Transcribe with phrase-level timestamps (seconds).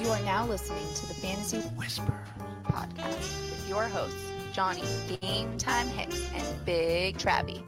[0.00, 2.24] You are now listening to the Fantasy Whisper
[2.64, 4.16] Podcast with your hosts,
[4.50, 4.82] Johnny
[5.20, 7.62] Game Time Hicks and Big Travie.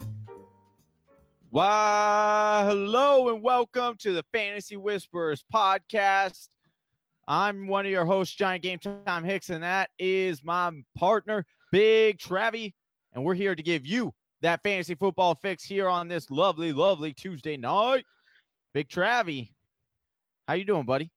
[1.51, 6.49] Why, hello and welcome to the Fantasy Whispers podcast.
[7.29, 12.17] I'm one of your hosts, Johnny Game Time Hicks, and that is my partner, Big
[12.17, 12.73] Travie.
[13.13, 17.13] And we're here to give you that fantasy football fix here on this lovely, lovely
[17.13, 18.07] Tuesday night.
[18.73, 19.51] Big Travie,
[20.49, 21.11] how you doing, buddy?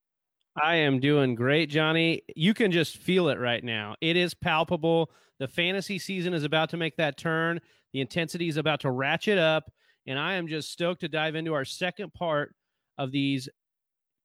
[0.62, 2.22] I am doing great, Johnny.
[2.36, 3.96] You can just feel it right now.
[4.02, 5.12] It is palpable.
[5.40, 7.60] The fantasy season is about to make that turn.
[7.94, 9.72] The intensity is about to ratchet up.
[10.08, 12.56] And I am just stoked to dive into our second part
[12.98, 13.50] of these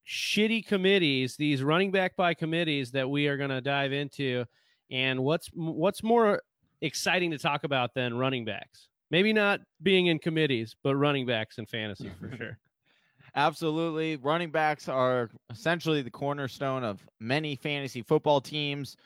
[0.07, 4.45] shitty committees, these running back by committees that we are going to dive into.
[4.91, 6.43] And what's what's more
[6.81, 8.89] exciting to talk about than running backs?
[9.11, 12.59] Maybe not being in committees, but running backs in fantasy for sure.
[13.35, 14.17] Absolutely.
[14.17, 18.97] Running backs are essentially the cornerstone of many fantasy football teams.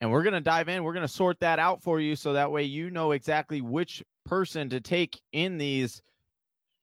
[0.00, 0.84] And we're going to dive in.
[0.84, 4.02] We're going to sort that out for you so that way you know exactly which
[4.24, 6.02] person to take in these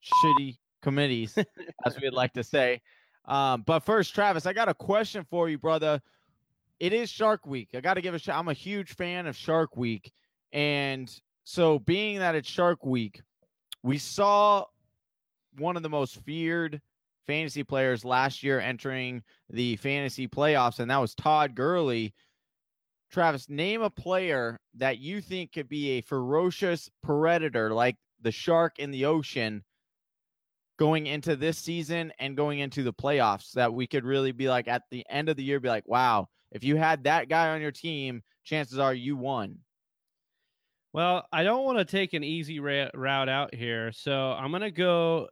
[0.03, 1.37] shitty committees,
[1.85, 2.81] as we'd like to say.
[3.25, 6.01] Um, but first, Travis, I got a question for you, brother.
[6.79, 7.69] It is Shark Week.
[7.73, 8.37] I got to give a shot.
[8.37, 10.11] I'm a huge fan of Shark Week.
[10.51, 11.09] And
[11.45, 13.21] so, being that it's Shark Week,
[13.83, 14.65] we saw
[15.57, 16.81] one of the most feared
[17.25, 22.13] fantasy players last year entering the fantasy playoffs, and that was Todd Gurley.
[23.11, 28.79] Travis, name a player that you think could be a ferocious predator like the shark
[28.79, 29.63] in the ocean
[30.79, 34.67] going into this season and going into the playoffs that we could really be like
[34.67, 37.61] at the end of the year, be like, wow, if you had that guy on
[37.61, 39.59] your team, chances are you won.
[40.91, 43.91] Well, I don't want to take an easy ra- route out here.
[43.91, 45.27] So I'm going to go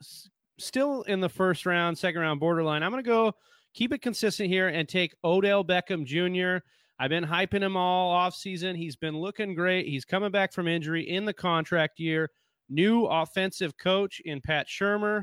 [0.00, 2.82] s- still in the first round, second round borderline.
[2.82, 3.32] I'm going to go
[3.74, 6.64] keep it consistent here and take Odell Beckham Jr.
[6.98, 8.74] I've been hyping him all off season.
[8.74, 9.86] He's been looking great.
[9.86, 12.30] He's coming back from injury in the contract year.
[12.68, 15.22] New offensive coach in Pat Shurmur.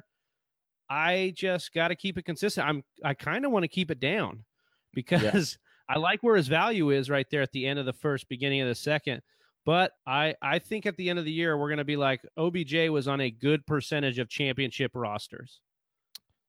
[0.89, 2.67] I just got to keep it consistent.
[2.67, 4.45] I'm I kind of want to keep it down
[4.93, 5.43] because yeah.
[5.95, 8.61] I like where his value is right there at the end of the first, beginning
[8.61, 9.21] of the second.
[9.65, 12.21] But I I think at the end of the year we're going to be like
[12.37, 15.61] OBJ was on a good percentage of championship rosters.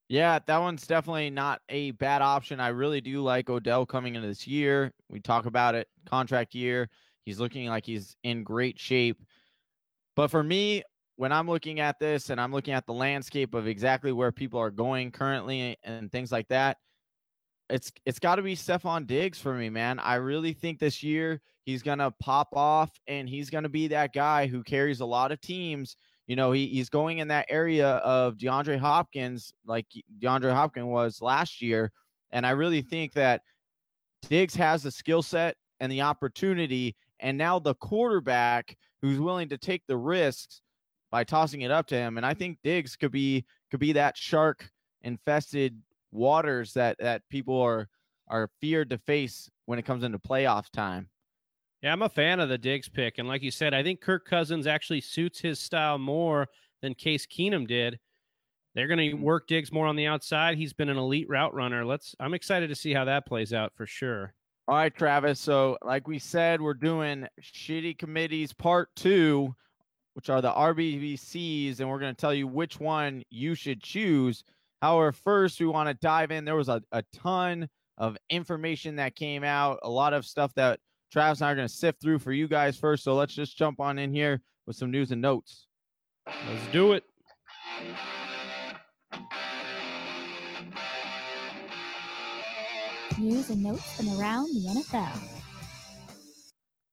[0.09, 2.61] Yeah, that one's definitely not a bad option.
[2.61, 4.93] I really do like Odell coming into this year.
[5.11, 6.89] We talk about it, contract year.
[7.25, 9.21] He's looking like he's in great shape.
[10.15, 10.85] But for me,
[11.17, 14.61] when I'm looking at this and I'm looking at the landscape of exactly where people
[14.61, 16.77] are going currently and things like that,
[17.69, 19.99] it's it's got to be Stefon Diggs for me, man.
[19.99, 24.47] I really think this year he's gonna pop off and he's gonna be that guy
[24.47, 25.97] who carries a lot of teams
[26.27, 29.87] you know, he, he's going in that area of DeAndre Hopkins, like
[30.21, 31.93] DeAndre Hopkins was last year.
[32.33, 33.43] And I really think that
[34.29, 39.59] Diggs has the skill set and the opportunity, and now the quarterback who's willing to
[39.59, 40.63] take the risks
[41.13, 42.17] by tossing it up to him.
[42.17, 44.69] And I think Diggs could be could be that shark
[45.03, 45.81] infested
[46.17, 47.89] waters that that people are
[48.29, 51.09] are feared to face when it comes into playoff time.
[51.83, 53.19] Yeah, I'm a fan of the Diggs pick.
[53.19, 56.49] And like you said, I think Kirk Cousins actually suits his style more
[56.83, 57.99] than Case Keenum did.
[58.75, 59.23] They're going to mm-hmm.
[59.23, 60.59] work Diggs more on the outside.
[60.59, 61.85] He's been an elite route runner.
[61.85, 64.35] Let's I'm excited to see how that plays out for sure.
[64.69, 65.39] All right, Travis.
[65.39, 69.55] So, like we said, we're doing shitty committees part 2,
[70.15, 74.43] which are the RBBCs and we're going to tell you which one you should choose.
[74.87, 76.45] However, first we want to dive in.
[76.45, 80.79] There was a, a ton of information that came out, a lot of stuff that
[81.11, 83.03] Travis and I are going to sift through for you guys first.
[83.03, 85.67] So let's just jump on in here with some news and notes.
[86.25, 87.03] Let's do it.
[93.19, 95.21] News and notes from around the NFL.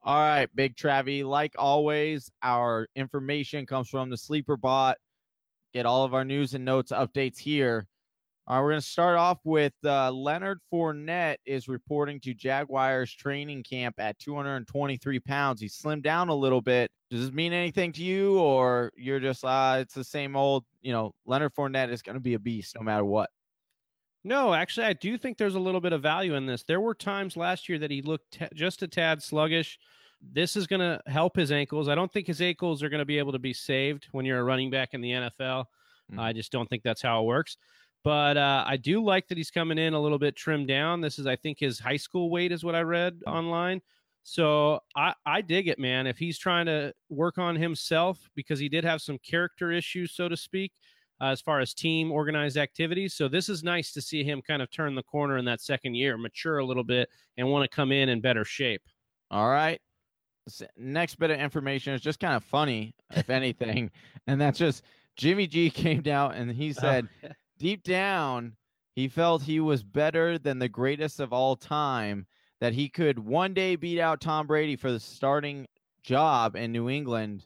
[0.01, 1.23] All right, Big Travie.
[1.23, 4.97] Like always, our information comes from the Sleeper Bot.
[5.73, 7.87] Get all of our news and notes updates here.
[8.47, 13.63] Right, we're going to start off with uh, Leonard Fournette is reporting to Jaguars training
[13.63, 15.61] camp at 223 pounds.
[15.61, 16.91] He slimmed down a little bit.
[17.09, 20.65] Does this mean anything to you, or you're just uh, it's the same old?
[20.81, 23.29] You know, Leonard Fournette is going to be a beast no matter what.
[24.25, 26.63] No, actually, I do think there's a little bit of value in this.
[26.63, 29.79] There were times last year that he looked t- just a tad sluggish.
[30.31, 31.89] This is going to help his ankles.
[31.89, 34.39] I don't think his ankles are going to be able to be saved when you're
[34.39, 35.65] a running back in the NFL.
[36.11, 36.19] Mm-hmm.
[36.19, 37.57] I just don't think that's how it works.
[38.03, 41.01] But uh, I do like that he's coming in a little bit trimmed down.
[41.01, 43.81] This is, I think, his high school weight is what I read online.
[44.23, 46.07] So I, I dig it, man.
[46.07, 50.29] If he's trying to work on himself because he did have some character issues, so
[50.29, 50.71] to speak,
[51.21, 53.13] uh, as far as team organized activities.
[53.13, 55.95] So this is nice to see him kind of turn the corner in that second
[55.95, 58.81] year, mature a little bit, and want to come in in better shape.
[59.31, 59.79] All right.
[60.77, 63.91] Next bit of information is just kind of funny, if anything,
[64.27, 64.83] and that's just
[65.15, 68.55] Jimmy G came down and he oh, said, oh, deep down,
[68.95, 72.25] he felt he was better than the greatest of all time,
[72.59, 75.67] that he could one day beat out Tom Brady for the starting
[76.03, 77.45] job in New England.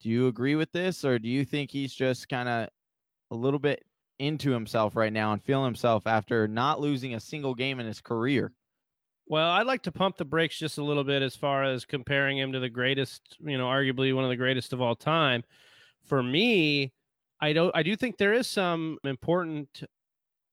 [0.00, 2.68] Do you agree with this, or do you think he's just kind of
[3.30, 3.84] a little bit
[4.18, 8.00] into himself right now and feeling himself after not losing a single game in his
[8.00, 8.52] career?
[9.30, 12.36] Well, I'd like to pump the brakes just a little bit as far as comparing
[12.36, 15.44] him to the greatest, you know, arguably one of the greatest of all time.
[16.04, 16.92] For me,
[17.40, 19.84] I don't I do think there is some important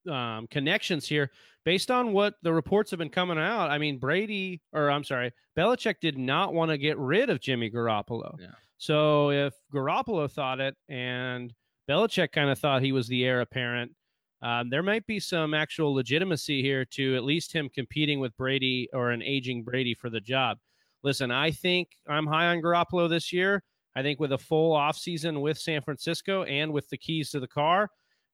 [0.07, 1.31] um, connections here
[1.65, 3.71] based on what the reports have been coming out.
[3.71, 7.71] I mean, Brady, or I'm sorry, Belichick did not want to get rid of Jimmy
[7.71, 8.39] Garoppolo.
[8.39, 8.51] Yeah.
[8.77, 11.51] So if Garoppolo thought it and
[11.89, 13.93] Belichick kind of thought he was the heir apparent,
[14.41, 18.87] um, there might be some actual legitimacy here to at least him competing with Brady
[18.93, 20.57] or an aging Brady for the job.
[21.03, 23.63] Listen, I think I'm high on Garoppolo this year.
[23.95, 27.47] I think with a full offseason with San Francisco and with the keys to the
[27.47, 27.89] car,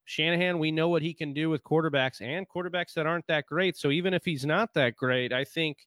[0.06, 3.78] Shanahan, we know what he can do with quarterbacks and quarterbacks that aren't that great.
[3.78, 5.78] So even if he's not that great, I think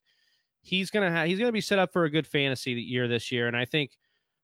[0.61, 3.47] he's gonna have he's gonna be set up for a good fantasy year this year.
[3.47, 3.91] And I think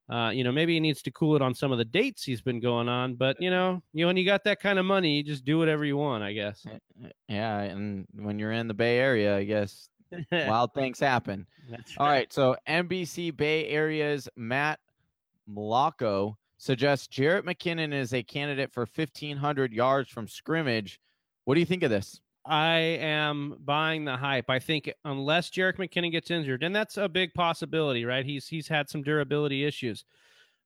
[0.10, 2.42] uh, you know, maybe he needs to cool it on some of the dates he's
[2.42, 5.18] been going on, but you know, you know, when you got that kind of money,
[5.18, 6.66] you just do whatever you want, I guess.
[7.28, 9.90] Yeah, and when you're in the Bay Area, I guess
[10.32, 11.48] wild things happen.
[11.70, 12.12] That's All right.
[12.12, 14.80] right, so NBC Bay Area's Matt
[15.50, 21.00] Maiocco suggests Jerick McKinnon is a candidate for 1,500 yards from scrimmage.
[21.46, 22.22] What do you think of this?
[22.46, 24.50] I am buying the hype.
[24.50, 28.26] I think unless Jerick McKinnon gets injured, and that's a big possibility, right?
[28.26, 30.04] He's he's had some durability issues,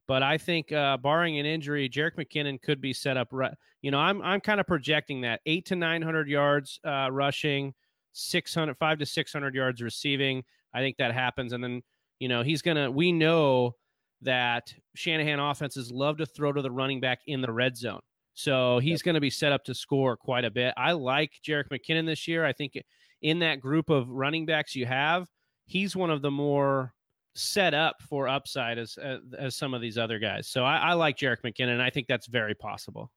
[0.07, 3.53] but I think uh, barring an injury, Jerick McKinnon could be set up right.
[3.81, 7.73] You know, I'm I'm kind of projecting that eight to nine hundred yards uh, rushing,
[8.13, 10.43] 600 five to six hundred yards receiving.
[10.73, 11.83] I think that happens, and then
[12.19, 12.89] you know he's gonna.
[12.89, 13.75] We know
[14.23, 18.01] that Shanahan offenses love to throw to the running back in the red zone.
[18.37, 19.01] So he's yep.
[19.01, 20.71] going to be set up to score quite a bit.
[20.77, 22.45] I like Jerick McKinnon this year.
[22.45, 22.77] I think
[23.23, 25.27] in that group of running backs you have,
[25.65, 26.93] he's one of the more
[27.33, 30.47] set up for upside as as, as some of these other guys.
[30.47, 31.81] So I, I like Jerick McKinnon.
[31.81, 33.11] I think that's very possible.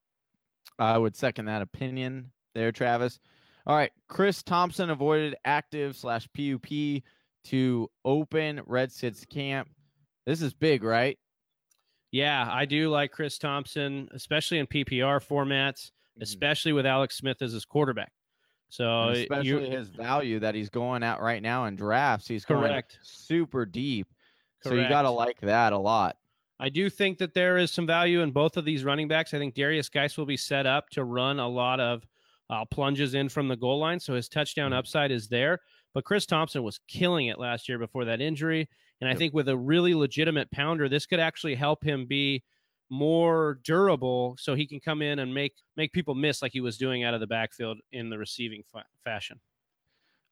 [0.79, 3.21] I would second that opinion there, Travis.
[3.67, 7.03] All right, Chris Thompson avoided active slash PUP
[7.45, 9.69] to open Redskins' camp.
[10.25, 11.19] This is big, right?
[12.12, 16.23] Yeah, I do like Chris Thompson, especially in PPR formats, mm-hmm.
[16.23, 18.12] especially with Alex Smith as his quarterback.
[18.69, 22.45] So and especially you, his value that he's going at right now in drafts, he's
[22.45, 22.93] correct.
[22.93, 24.09] going super deep.
[24.62, 24.77] Correct.
[24.77, 26.17] So you got to like that a lot.
[26.61, 29.33] I do think that there is some value in both of these running backs.
[29.33, 32.07] I think Darius Guice will be set up to run a lot of
[32.51, 34.79] uh, plunges in from the goal line, so his touchdown mm-hmm.
[34.79, 35.61] upside is there.
[35.95, 38.69] But Chris Thompson was killing it last year before that injury.
[39.00, 42.43] And I think with a really legitimate pounder, this could actually help him be
[42.91, 46.76] more durable so he can come in and make make people miss like he was
[46.76, 49.41] doing out of the backfield in the receiving fa- fashion.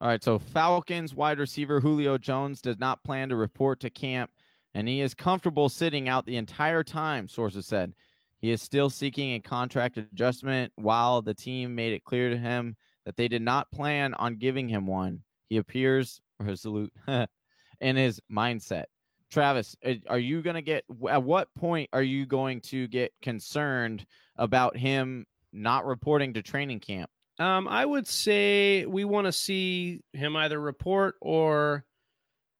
[0.00, 4.30] All right, so Falcons wide receiver Julio Jones does not plan to report to camp
[4.74, 7.94] and he is comfortable sitting out the entire time, sources said.
[8.40, 12.76] He is still seeking a contract adjustment while the team made it clear to him
[13.04, 15.22] that they did not plan on giving him one.
[15.48, 16.92] He appears resolute
[17.80, 18.84] in his mindset.
[19.30, 23.12] Travis, uh, are you going to get at what point are you going to get
[23.20, 24.06] concerned
[24.36, 27.10] about him not reporting to training camp?
[27.38, 31.84] Um, I would say we want to see him either report or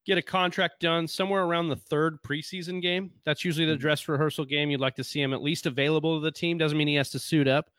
[0.06, 3.10] get a contract done somewhere around the third preseason game.
[3.25, 3.80] That's usually the mm-hmm.
[3.80, 4.70] dress rehearsal game.
[4.70, 6.58] You'd like to see him at least available to the team.
[6.58, 7.70] Doesn't mean he has to suit up,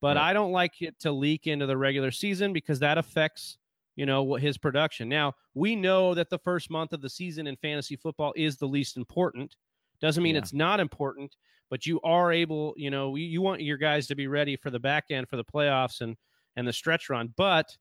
[0.00, 0.30] but right.
[0.30, 3.56] I don't like it to leak into the regular season because that affects
[3.96, 5.08] you know what his production.
[5.08, 8.68] Now we know that the first month of the season in fantasy football is the
[8.68, 9.56] least important.
[10.00, 10.40] Doesn't mean yeah.
[10.40, 11.36] it's not important,
[11.70, 14.70] but you are able, you know, you, you want your guys to be ready for
[14.70, 16.16] the back end for the playoffs and
[16.56, 17.32] and the stretch run.
[17.36, 17.76] But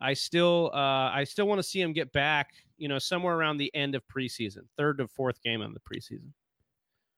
[0.00, 3.58] I still uh, I still want to see him get back, you know, somewhere around
[3.58, 6.32] the end of preseason, third to fourth game of the preseason.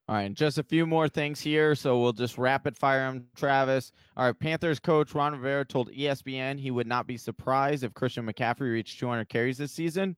[0.08, 3.92] All right, just a few more things here, so we'll just rapid fire them, Travis.
[4.16, 8.26] All right, Panthers coach Ron Rivera told ESPN he would not be surprised if Christian
[8.26, 10.16] McCaffrey reached 200 carries this season.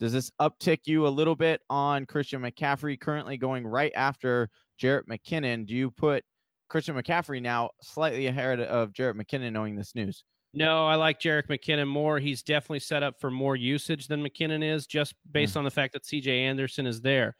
[0.00, 4.48] Does this uptick you a little bit on Christian McCaffrey currently going right after
[4.80, 5.66] Jerick McKinnon?
[5.66, 6.24] Do you put
[6.70, 10.24] Christian McCaffrey now slightly ahead of Jerick McKinnon knowing this news?
[10.54, 12.18] No, I like Jerick McKinnon more.
[12.18, 15.58] He's definitely set up for more usage than McKinnon is, just based mm.
[15.58, 17.36] on the fact that CJ Anderson is there.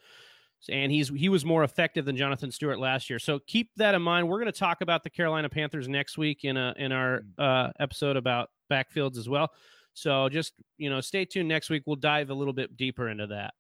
[0.71, 3.19] And he's he was more effective than Jonathan Stewart last year.
[3.19, 4.29] So keep that in mind.
[4.29, 7.71] We're going to talk about the Carolina Panthers next week in a in our uh,
[7.79, 9.51] episode about backfields as well.
[9.95, 11.83] So just you know, stay tuned next week.
[11.87, 13.55] We'll dive a little bit deeper into that.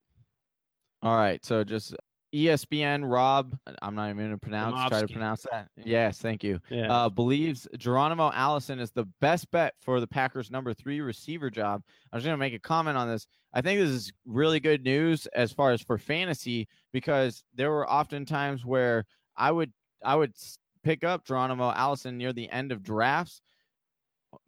[1.02, 1.44] All right.
[1.44, 1.94] So just
[2.34, 4.88] ESPN Rob, I'm not even going to pronounce.
[4.88, 5.68] Try to pronounce that.
[5.76, 6.60] Yes, thank you.
[6.68, 6.92] Yeah.
[6.92, 11.82] Uh, believes Geronimo Allison is the best bet for the Packers' number three receiver job.
[12.12, 13.26] I was going to make a comment on this.
[13.52, 17.88] I think this is really good news as far as for fantasy because there were
[17.88, 19.04] often times where
[19.36, 19.72] I would
[20.04, 20.34] I would
[20.82, 23.40] pick up Geronimo Allison near the end of drafts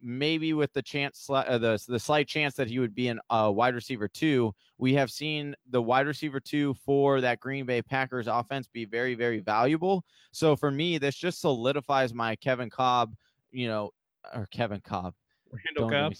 [0.01, 3.51] maybe with the chance, uh, the the slight chance that he would be an uh,
[3.53, 4.53] wide receiver two.
[4.77, 9.15] We have seen the wide receiver two for that Green Bay Packers offense be very,
[9.15, 10.03] very valuable.
[10.31, 13.15] So for me, this just solidifies my Kevin Cobb,
[13.51, 13.91] you know,
[14.33, 15.13] or Kevin Cobb,
[15.51, 16.13] Randall Cobb,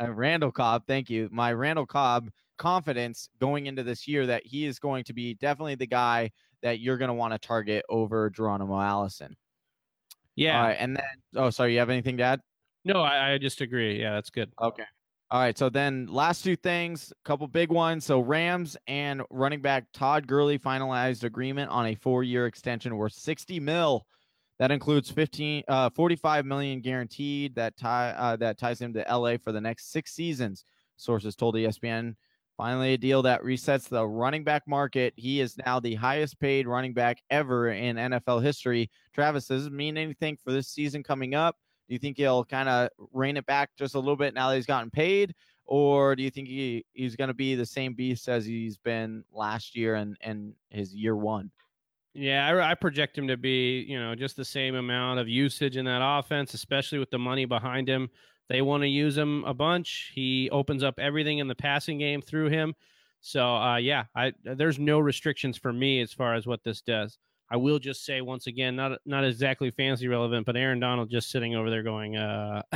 [0.00, 0.82] uh, Randall Cobb.
[0.86, 5.12] Thank you, my Randall Cobb confidence going into this year that he is going to
[5.12, 6.30] be definitely the guy
[6.62, 9.36] that you're going to want to target over Geronimo Allison.
[10.36, 10.66] Yeah.
[10.66, 11.04] and then,
[11.36, 12.40] oh, sorry, you have anything to add?
[12.84, 14.00] No, I, I just agree.
[14.00, 14.52] Yeah, that's good.
[14.60, 14.84] Okay.
[15.30, 15.56] All right.
[15.56, 18.04] So then last two things, a couple big ones.
[18.04, 23.58] So Rams and running back Todd Gurley finalized agreement on a four-year extension worth 60
[23.60, 24.06] mil.
[24.58, 29.36] That includes 15, uh, 45 million guaranteed that tie uh, that ties him to LA
[29.36, 30.64] for the next six seasons.
[30.96, 32.14] Sources told ESPN.
[32.56, 35.12] Finally, a deal that resets the running back market.
[35.16, 38.90] He is now the highest paid running back ever in NFL history.
[39.12, 41.56] Travis, does it mean anything for this season coming up?
[41.88, 44.56] Do you think he'll kind of rein it back just a little bit now that
[44.56, 45.34] he's gotten paid?
[45.66, 49.24] Or do you think he, he's going to be the same beast as he's been
[49.32, 51.50] last year and, and his year one?
[52.14, 55.76] Yeah, I, I, project him to be, you know, just the same amount of usage
[55.76, 58.08] in that offense, especially with the money behind him.
[58.48, 60.12] They want to use him a bunch.
[60.14, 62.74] He opens up everything in the passing game through him.
[63.20, 67.18] So, uh, yeah, I there's no restrictions for me as far as what this does.
[67.50, 71.30] I will just say once again, not not exactly fantasy relevant, but Aaron Donald just
[71.30, 72.62] sitting over there going, uh,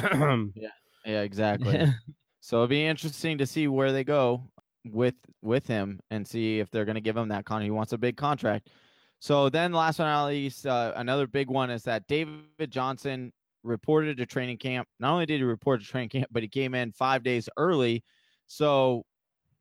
[0.55, 0.69] yeah,
[1.05, 1.87] yeah, exactly.
[2.41, 4.43] so it'll be interesting to see where they go
[4.87, 7.65] with with him and see if they're going to give him that contract.
[7.65, 8.71] He wants a big contract.
[9.21, 13.33] So then, last but not least, uh, another big one is that David Johnson
[13.65, 14.87] reported to training camp.
[15.01, 18.05] Not only did he report to training camp, but he came in five days early.
[18.47, 19.05] So,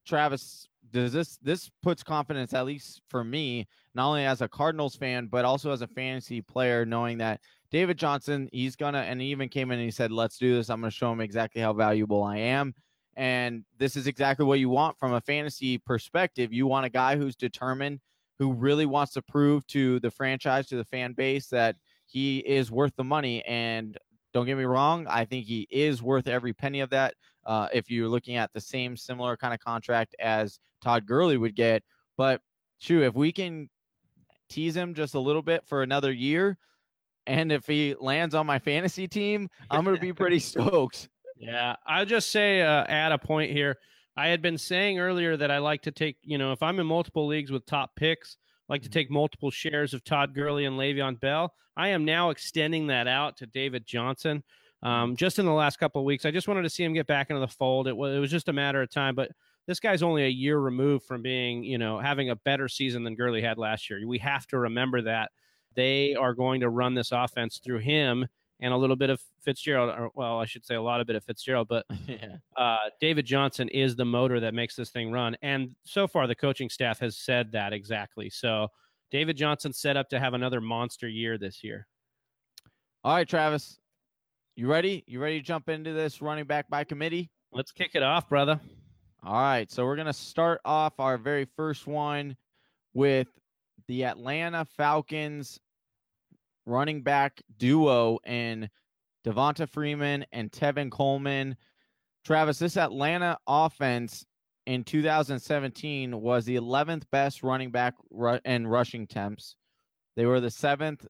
[0.05, 4.95] Travis, does this this puts confidence at least for me not only as a cardinals
[4.95, 7.39] fan but also as a fantasy player knowing that
[7.71, 10.69] david johnson he's gonna and he even came in and he said let's do this
[10.69, 12.73] i'm gonna show him exactly how valuable i am
[13.15, 17.15] and this is exactly what you want from a fantasy perspective you want a guy
[17.15, 17.99] who's determined
[18.39, 21.75] who really wants to prove to the franchise to the fan base that
[22.05, 23.97] he is worth the money and
[24.33, 27.13] don't get me wrong i think he is worth every penny of that
[27.47, 31.55] uh, if you're looking at the same similar kind of contract as Todd Gurley would
[31.55, 31.81] get.
[32.17, 32.41] But
[32.77, 33.69] shoot, if we can
[34.49, 36.57] tease him just a little bit for another year,
[37.25, 41.09] and if he lands on my fantasy team, I'm going to be pretty stoked.
[41.37, 43.77] Yeah, I'll just say, uh, add a point here.
[44.17, 46.87] I had been saying earlier that I like to take, you know, if I'm in
[46.87, 48.93] multiple leagues with top picks, I like to mm-hmm.
[48.93, 51.53] take multiple shares of Todd Gurley and Le'Veon Bell.
[51.77, 54.43] I am now extending that out to David Johnson.
[54.81, 57.07] Um, just in the last couple of weeks, I just wanted to see him get
[57.07, 57.87] back into the fold.
[57.87, 59.31] It was it was just a matter of time, but
[59.67, 63.15] this guy's only a year removed from being, you know, having a better season than
[63.15, 63.99] Gurley had last year.
[64.07, 65.31] We have to remember that
[65.75, 68.27] they are going to run this offense through him
[68.59, 71.15] and a little bit of Fitzgerald, or well, I should say a lot of bit
[71.15, 72.37] of Fitzgerald, but yeah.
[72.55, 75.35] uh, David Johnson is the motor that makes this thing run.
[75.41, 78.29] And so far, the coaching staff has said that exactly.
[78.29, 78.69] So
[79.11, 81.87] David Johnson set up to have another monster year this year.
[83.03, 83.77] All right, Travis.
[84.55, 85.03] You ready?
[85.07, 87.29] You ready to jump into this running back by committee?
[87.51, 88.59] Let's kick it off, brother.
[89.23, 89.71] All right.
[89.71, 92.35] So we're going to start off our very first one
[92.93, 93.27] with
[93.87, 95.59] the Atlanta Falcons
[96.67, 98.69] running back duo in
[99.25, 101.55] Devonta Freeman and Tevin Coleman.
[102.25, 104.25] Travis, this Atlanta offense
[104.65, 109.55] in 2017 was the 11th best running back ru- and rushing temps.
[110.15, 111.07] They were the seventh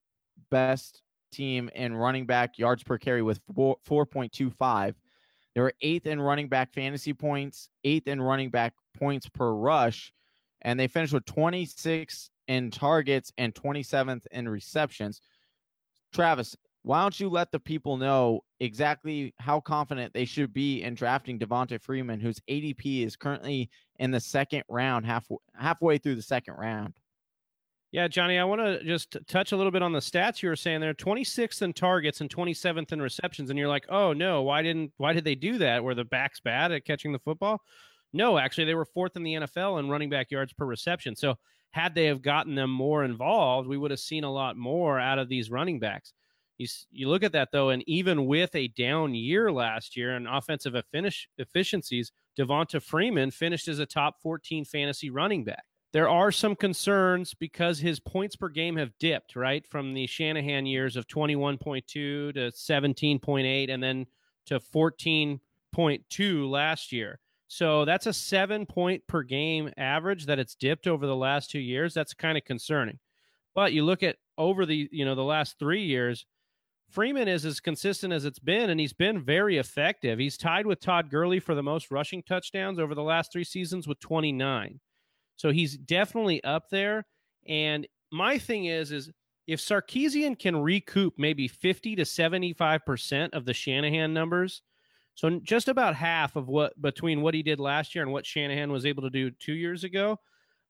[0.52, 4.94] best team in running back yards per carry with 4, 4.25.
[5.56, 10.14] They were eighth in running back fantasy points, eighth in running back points per rush,
[10.62, 15.20] and they finished with 26 in targets and 27th in receptions.
[16.14, 20.96] Travis, why don't you let the people know exactly how confident they should be in
[20.96, 26.22] drafting Devonta Freeman, whose ADP is currently in the second round, half halfway through the
[26.22, 26.94] second round?
[27.92, 30.56] Yeah, Johnny, I want to just touch a little bit on the stats you were
[30.56, 30.94] saying there.
[30.94, 35.14] 26th in targets and 27th in receptions, and you're like, oh no, why didn't why
[35.14, 35.84] did they do that?
[35.84, 37.62] Were the backs bad at catching the football?
[38.14, 41.16] No, actually, they were fourth in the NFL in running back yards per reception.
[41.16, 41.36] So
[41.72, 45.20] had they have gotten them more involved, we would have seen a lot more out
[45.20, 46.14] of these running backs.
[46.58, 50.28] You, you look at that though, and even with a down year last year and
[50.28, 55.64] offensive finish efficiencies, Devonta Freeman finished as a top 14 fantasy running back.
[55.94, 59.66] There are some concerns because his points per game have dipped, right?
[59.66, 64.06] From the Shanahan years of 21.2 to 17.8 and then
[64.48, 67.20] to 14.2 last year.
[67.48, 71.60] So that's a seven point per game average that it's dipped over the last two
[71.60, 71.94] years.
[71.94, 73.00] That's kind of concerning.
[73.56, 76.26] But you look at over the you know the last three years,
[76.90, 80.20] Freeman is as consistent as it's been, and he's been very effective.
[80.20, 83.88] He's tied with Todd Gurley for the most rushing touchdowns over the last three seasons
[83.88, 84.80] with 29.
[85.36, 87.06] So he's definitely up there.
[87.48, 89.12] And my thing is, is
[89.48, 94.62] if Sarkisian can recoup maybe 50 to 75% of the Shanahan numbers,
[95.18, 98.72] so just about half of what between what he did last year and what Shanahan
[98.72, 100.20] was able to do two years ago.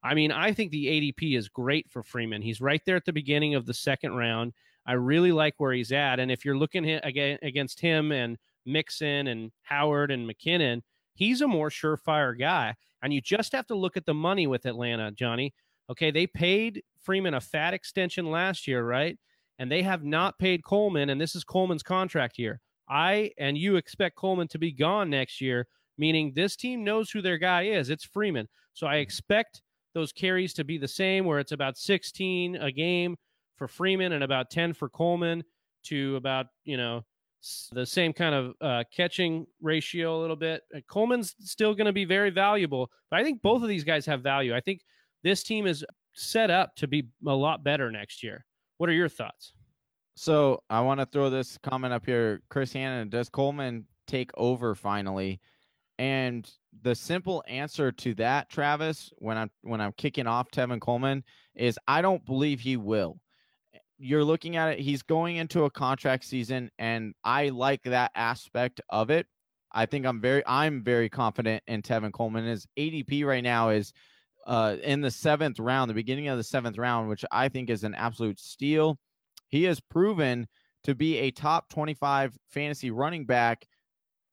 [0.02, 2.40] I mean, I think the ADP is great for Freeman.
[2.40, 4.54] He's right there at the beginning of the second round.
[4.86, 6.18] I really like where he's at.
[6.18, 10.80] And if you're looking against him and Mixon and Howard and McKinnon,
[11.12, 12.74] he's a more surefire guy.
[13.02, 15.52] And you just have to look at the money with Atlanta, Johnny.
[15.90, 19.18] Okay, they paid Freeman a fat extension last year, right?
[19.58, 22.62] And they have not paid Coleman, and this is Coleman's contract year.
[22.88, 25.66] I and you expect Coleman to be gone next year,
[25.96, 27.90] meaning this team knows who their guy is.
[27.90, 28.48] It's Freeman.
[28.74, 29.62] So I expect
[29.94, 33.16] those carries to be the same, where it's about 16 a game
[33.56, 35.42] for Freeman and about 10 for Coleman
[35.84, 37.04] to about, you know,
[37.72, 40.62] the same kind of uh, catching ratio a little bit.
[40.74, 44.06] Uh, Coleman's still going to be very valuable, but I think both of these guys
[44.06, 44.54] have value.
[44.54, 44.82] I think
[45.22, 48.44] this team is set up to be a lot better next year.
[48.78, 49.52] What are your thoughts?
[50.18, 52.42] So I want to throw this comment up here.
[52.50, 55.40] Chris Hannon, does Coleman take over finally?
[55.98, 56.48] And
[56.82, 61.78] the simple answer to that, Travis, when I'm when I'm kicking off Tevin Coleman, is
[61.88, 63.18] I don't believe he will
[63.98, 68.80] you're looking at it, he's going into a contract season, and I like that aspect
[68.88, 69.26] of it.
[69.72, 72.46] I think I'm very I'm very confident in Tevin Coleman.
[72.46, 73.92] His ADP right now is
[74.46, 77.84] uh, in the seventh round, the beginning of the seventh round, which I think is
[77.84, 78.98] an absolute steal.
[79.48, 80.46] He has proven
[80.84, 83.66] to be a top 25 fantasy running back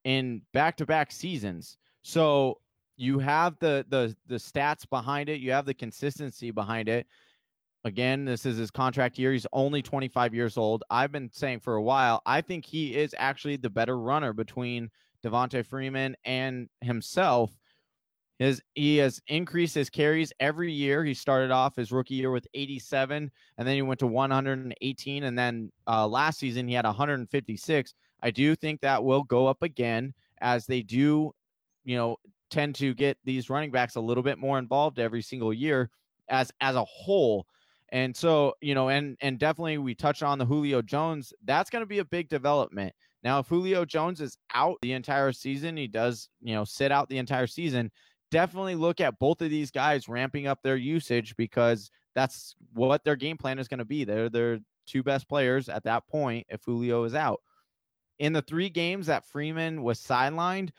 [0.04, 1.78] in back-to-back seasons.
[2.04, 2.60] So
[2.98, 7.08] you have the the the stats behind it, you have the consistency behind it.
[7.84, 9.32] Again, this is his contract year.
[9.32, 10.84] He's only 25 years old.
[10.90, 14.90] I've been saying for a while, I think he is actually the better runner between
[15.24, 17.52] Devonta Freeman and himself.
[18.38, 21.06] His he has increased his carries every year.
[21.06, 25.40] He started off his rookie year with 87, and then he went to 118, and
[25.40, 27.94] then uh, last season he had 156.
[28.22, 31.32] I do think that will go up again as they do,
[31.86, 32.18] you know,
[32.50, 35.90] tend to get these running backs a little bit more involved every single year
[36.30, 37.46] as as a whole.
[37.90, 41.34] And so, you know, and and definitely we touched on the Julio Jones.
[41.46, 42.94] That's going to be a big development.
[43.24, 47.10] Now, if Julio Jones is out the entire season, he does, you know, sit out
[47.10, 47.92] the entire season.
[48.36, 53.16] Definitely look at both of these guys ramping up their usage because that's what their
[53.16, 54.04] game plan is going to be.
[54.04, 57.40] They're their two best players at that point if Julio is out.
[58.20, 60.72] In the three games that Freeman was sidelined,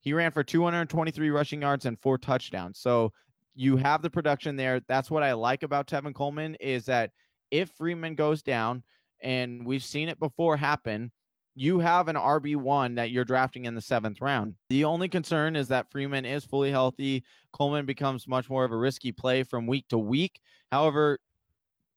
[0.00, 2.78] he ran for 223 rushing yards and four touchdowns.
[2.78, 3.12] So
[3.54, 4.80] you have the production there.
[4.88, 7.10] That's what I like about Tevin Coleman is that
[7.50, 8.84] if Freeman goes down,
[9.20, 11.12] and we've seen it before happen,
[11.54, 14.54] you have an RB1 that you're drafting in the seventh round.
[14.70, 17.24] The only concern is that Freeman is fully healthy.
[17.52, 20.40] Coleman becomes much more of a risky play from week to week.
[20.70, 21.18] However,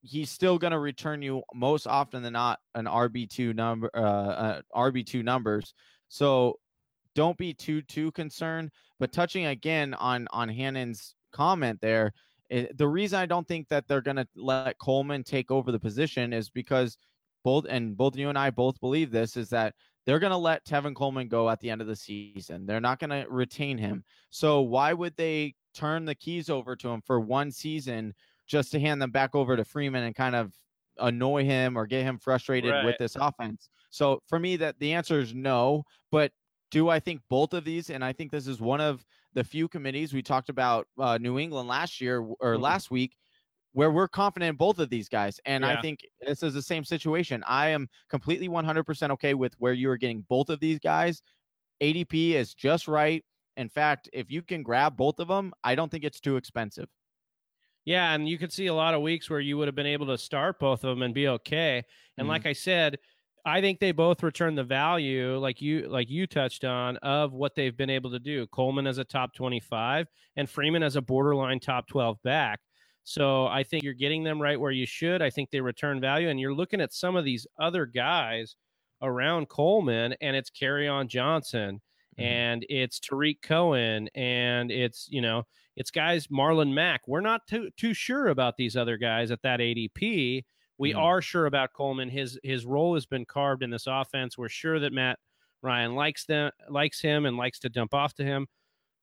[0.01, 4.61] he's still going to return you most often than not an RB2 number, uh, uh,
[4.75, 5.73] RB2 numbers.
[6.09, 6.59] So
[7.15, 8.71] don't be too too concerned.
[8.99, 12.13] But touching again on on Hannon's comment there.
[12.49, 15.71] It, eh, the reason I don't think that they're going to let Coleman take over
[15.71, 16.97] the position is because
[17.45, 20.65] both and both you and I both believe this is that they're going to let
[20.65, 22.65] Tevin Coleman go at the end of the season.
[22.65, 24.03] They're not going to retain him.
[24.31, 28.15] So why would they turn the keys over to him for one season
[28.47, 30.53] just to hand them back over to Freeman and kind of
[30.97, 32.85] annoy him or get him frustrated right.
[32.85, 33.69] with this offense?
[33.91, 36.31] So for me that the answer is no, but
[36.71, 39.05] do I think both of these and I think this is one of
[39.35, 42.63] the few committees we talked about uh, New England last year or mm-hmm.
[42.63, 43.15] last week
[43.75, 45.37] where we're confident in both of these guys.
[45.45, 45.71] And yeah.
[45.77, 47.43] I think this is the same situation.
[47.45, 51.21] I am completely 100% okay with where you are getting both of these guys.
[51.83, 53.21] ADP is just right.
[53.57, 56.87] In fact, if you can grab both of them, I don't think it's too expensive.
[57.83, 60.07] Yeah, and you could see a lot of weeks where you would have been able
[60.07, 61.83] to start both of them and be okay.
[62.17, 62.29] And mm-hmm.
[62.29, 62.97] like I said,
[63.45, 67.55] I think they both return the value, like you like you touched on, of what
[67.55, 68.47] they've been able to do.
[68.47, 70.07] Coleman as a top 25
[70.37, 72.61] and Freeman as a borderline top 12 back.
[73.05, 75.21] So I think you're getting them right where you should.
[75.21, 76.27] I think they return value.
[76.27, 78.55] And you're looking at some of these other guys
[79.01, 81.81] around Coleman, and it's on Johnson
[82.17, 82.23] mm-hmm.
[82.23, 85.43] and it's Tarik Cohen and it's, you know,
[85.75, 87.07] it's guys Marlon Mack.
[87.07, 90.43] We're not too too sure about these other guys at that ADP.
[90.77, 90.99] We mm-hmm.
[90.99, 92.09] are sure about Coleman.
[92.09, 94.37] His his role has been carved in this offense.
[94.37, 95.19] We're sure that Matt
[95.61, 98.47] Ryan likes them likes him and likes to dump off to him.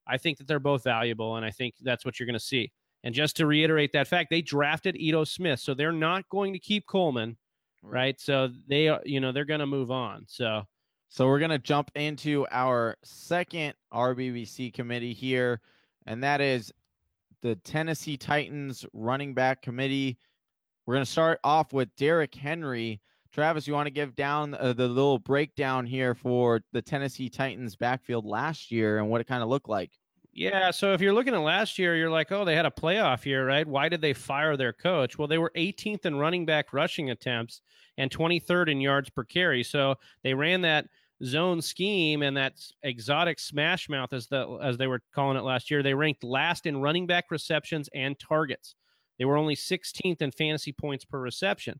[0.07, 2.73] I think that they're both valuable, and I think that's what you're going to see.
[3.05, 6.59] And just to reiterate that fact, they drafted Ito Smith, so they're not going to
[6.59, 7.37] keep Coleman,
[7.83, 8.21] right?
[8.21, 10.25] So they, you know, they're going to move on.
[10.29, 10.62] So,
[11.09, 15.61] so we're going to jump into our second RBBC committee here,
[16.07, 16.73] and that is
[17.43, 20.17] the Tennessee Titans running back committee.
[20.87, 23.01] We're going to start off with Derrick Henry.
[23.33, 27.77] Travis, you want to give down uh, the little breakdown here for the Tennessee Titans
[27.77, 29.91] backfield last year and what it kind of looked like?
[30.33, 30.71] Yeah.
[30.71, 33.47] So if you're looking at last year, you're like, oh, they had a playoff year,
[33.47, 33.66] right?
[33.66, 35.18] Why did they fire their coach?
[35.18, 37.61] Well, they were 18th in running back rushing attempts
[37.99, 39.62] and 23rd in yards per carry.
[39.62, 40.87] So they ran that
[41.25, 45.71] zone scheme and that exotic smash mouth, as the as they were calling it last
[45.71, 45.83] year.
[45.83, 48.75] They ranked last in running back receptions and targets.
[49.18, 51.79] They were only 16th in fantasy points per reception.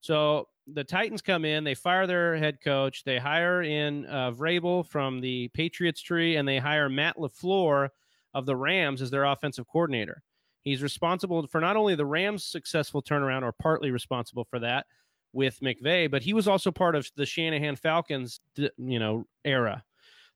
[0.00, 4.86] So the Titans come in, they fire their head coach, they hire in uh, Vrabel
[4.86, 7.88] from the Patriots tree, and they hire Matt LaFleur
[8.34, 10.22] of the Rams as their offensive coordinator.
[10.62, 14.86] He's responsible for not only the Rams' successful turnaround, or partly responsible for that
[15.32, 19.84] with McVay, but he was also part of the Shanahan Falcons, you know, era.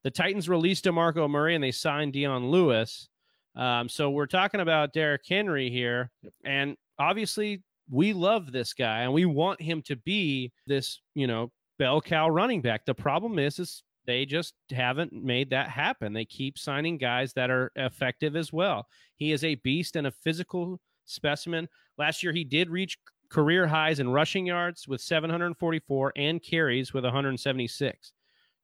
[0.05, 3.09] The Titans released DeMarco Murray and they signed Dion Lewis.
[3.55, 6.11] Um, so we're talking about Derrick Henry here,
[6.45, 11.53] and obviously we love this guy and we want him to be this, you know,
[11.79, 12.87] bell cow running back.
[12.87, 16.15] The problem is, is they just haven't made that happen.
[16.15, 18.87] They keep signing guys that are effective as well.
[19.17, 21.69] He is a beast and a physical specimen.
[21.99, 22.97] Last year, he did reach
[23.29, 28.13] career highs in rushing yards with 744 and carries with 176.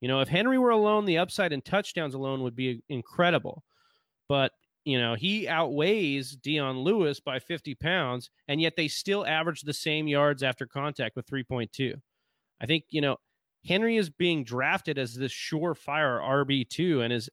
[0.00, 3.62] You know, if Henry were alone, the upside in touchdowns alone would be incredible.
[4.26, 4.52] But
[4.88, 9.74] you know, he outweighs Dion Lewis by 50 pounds, and yet they still average the
[9.74, 11.94] same yards after contact with 3.2.
[12.60, 13.18] I think, you know,
[13.66, 17.28] Henry is being drafted as this surefire RB2 and is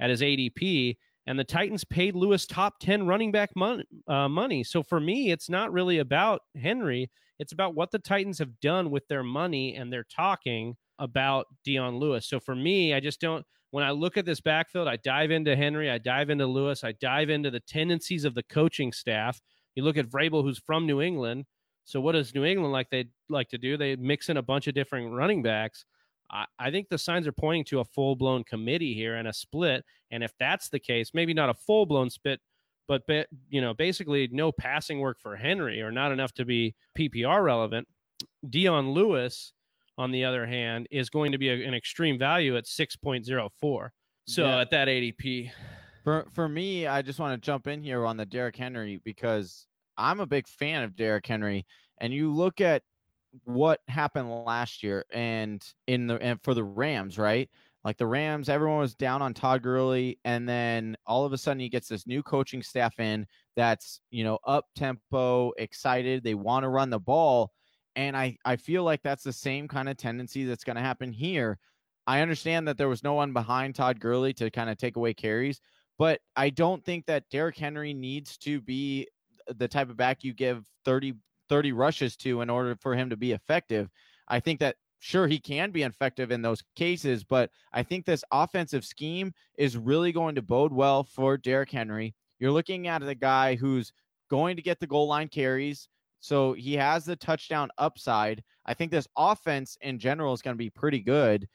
[0.00, 4.62] at his ADP, and the Titans paid Lewis top 10 running back mon- uh, money.
[4.62, 7.10] So for me, it's not really about Henry.
[7.38, 11.96] It's about what the Titans have done with their money and they're talking about Dion
[11.96, 12.26] Lewis.
[12.26, 15.54] So for me, I just don't when I look at this backfield, I dive into
[15.54, 19.40] Henry, I dive into Lewis, I dive into the tendencies of the coaching staff.
[19.74, 21.44] You look at Vrabel, who's from New England.
[21.84, 23.76] So what does New England like they like to do?
[23.76, 25.84] They mix in a bunch of different running backs.
[26.30, 29.32] I, I think the signs are pointing to a full blown committee here and a
[29.32, 29.84] split.
[30.10, 32.40] And if that's the case, maybe not a full blown split,
[32.86, 36.74] but be, you know, basically no passing work for Henry or not enough to be
[36.98, 37.86] PPR relevant.
[38.48, 39.52] Dion Lewis
[39.98, 43.88] on the other hand, is going to be a, an extreme value at 6.04.
[44.26, 44.60] So yeah.
[44.60, 45.50] at that ADP.
[46.04, 49.66] For for me, I just want to jump in here on the Derrick Henry because
[49.96, 51.66] I'm a big fan of Derrick Henry.
[52.00, 52.82] And you look at
[53.44, 57.50] what happened last year and in the and for the Rams, right?
[57.84, 61.60] Like the Rams, everyone was down on Todd Gurley, and then all of a sudden
[61.60, 66.22] he gets this new coaching staff in that's you know up tempo, excited.
[66.22, 67.50] They want to run the ball,
[67.98, 71.10] and I, I feel like that's the same kind of tendency that's going to happen
[71.10, 71.58] here.
[72.06, 75.12] I understand that there was no one behind Todd Gurley to kind of take away
[75.14, 75.60] carries,
[75.98, 79.08] but I don't think that Derrick Henry needs to be
[79.48, 81.14] the type of back you give 30,
[81.48, 83.90] 30 rushes to in order for him to be effective.
[84.28, 88.22] I think that sure he can be effective in those cases, but I think this
[88.30, 92.14] offensive scheme is really going to bode well for Derrick Henry.
[92.38, 93.92] You're looking at a guy who's
[94.30, 95.88] going to get the goal line carries.
[96.20, 98.42] So he has the touchdown upside.
[98.66, 101.48] I think this offense in general is going to be pretty good.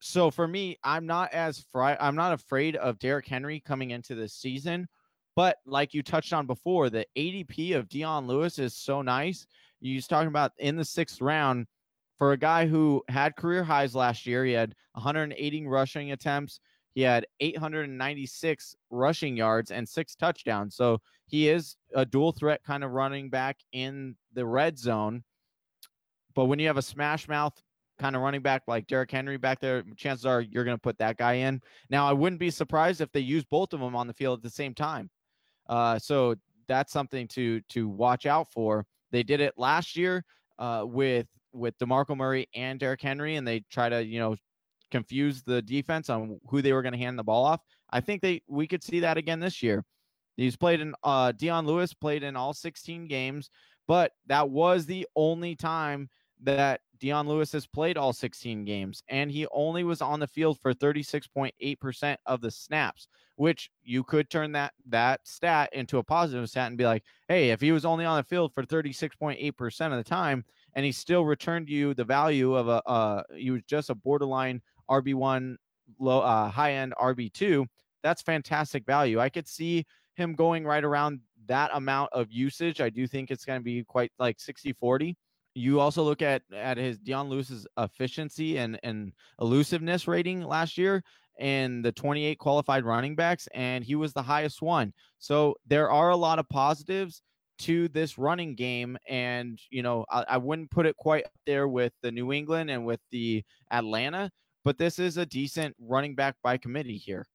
[0.00, 4.14] So for me, I'm not as fri- I'm not afraid of Derrick Henry coming into
[4.14, 4.88] this season.
[5.36, 9.46] But like you touched on before, the ADP of Dion Lewis is so nice.
[9.80, 11.66] You was talking about in the sixth round
[12.18, 14.44] for a guy who had career highs last year.
[14.44, 16.60] He had 180 rushing attempts.
[16.94, 20.76] He had 896 rushing yards and six touchdowns.
[20.76, 25.24] So he is a dual threat kind of running back in the red zone.
[26.34, 27.54] But when you have a smash mouth
[27.98, 30.98] kind of running back like Derrick Henry back there, chances are you're going to put
[30.98, 31.60] that guy in.
[31.88, 34.42] Now, I wouldn't be surprised if they use both of them on the field at
[34.42, 35.10] the same time.
[35.68, 36.34] Uh, so
[36.66, 38.86] that's something to to watch out for.
[39.10, 40.24] They did it last year
[40.58, 44.36] uh, with with Demarco Murray and Derrick Henry, and they try to you know
[44.92, 47.60] confuse the defense on who they were going to hand the ball off.
[47.90, 49.84] I think they we could see that again this year.
[50.36, 53.50] He's played in uh Dion Lewis played in all 16 games,
[53.88, 56.08] but that was the only time
[56.42, 60.60] that Dion Lewis has played all 16 games, and he only was on the field
[60.60, 66.48] for 36.8% of the snaps, which you could turn that that stat into a positive
[66.48, 69.96] stat and be like, hey, if he was only on the field for 36.8% of
[69.96, 73.90] the time, and he still returned you the value of a uh, he was just
[73.90, 75.56] a borderline RB1
[75.98, 77.66] low uh, high end RB2,
[78.02, 79.20] that's fantastic value.
[79.20, 82.80] I could see him going right around that amount of usage.
[82.80, 85.16] I do think it's going to be quite like 60 40
[85.54, 91.02] you also look at at his Dion Lewis's efficiency and and elusiveness rating last year
[91.38, 94.92] and the 28 qualified running backs and he was the highest one.
[95.18, 97.22] So there are a lot of positives
[97.58, 101.68] to this running game and you know I, I wouldn't put it quite up there
[101.68, 104.30] with the New England and with the Atlanta,
[104.64, 107.26] but this is a decent running back by committee here.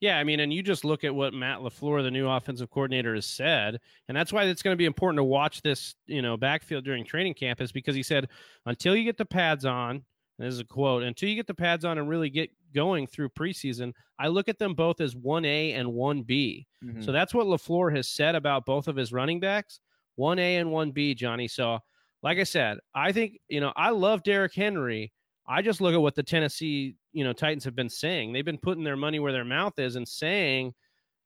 [0.00, 3.14] Yeah, I mean, and you just look at what Matt LaFleur, the new offensive coordinator,
[3.14, 6.36] has said, and that's why it's going to be important to watch this, you know,
[6.36, 8.28] backfield during training camp, is because he said
[8.66, 10.04] until you get the pads on,
[10.38, 13.28] this is a quote, until you get the pads on and really get going through
[13.30, 16.66] preseason, I look at them both as one A and one B.
[16.84, 17.02] Mm-hmm.
[17.02, 19.80] So that's what LaFleur has said about both of his running backs,
[20.16, 21.48] one A and one B, Johnny.
[21.48, 21.78] So,
[22.22, 25.12] like I said, I think you know I love Derrick Henry.
[25.46, 28.32] I just look at what the Tennessee you know Titans have been saying.
[28.32, 30.74] They've been putting their money where their mouth is and saying,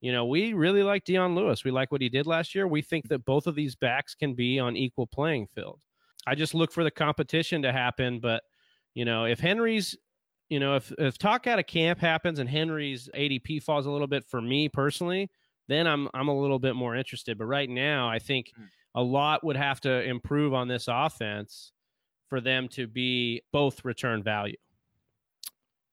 [0.00, 1.64] you know, we really like Dion Lewis.
[1.64, 2.66] We like what he did last year.
[2.68, 5.80] We think that both of these backs can be on equal playing field.
[6.26, 8.42] I just look for the competition to happen, but
[8.94, 9.96] you know, if Henry's
[10.48, 14.06] you know, if if talk out of camp happens and Henry's ADP falls a little
[14.06, 15.30] bit for me personally,
[15.68, 17.38] then I'm I'm a little bit more interested.
[17.38, 18.64] But right now, I think hmm.
[18.94, 21.72] a lot would have to improve on this offense
[22.28, 24.56] for them to be both return value.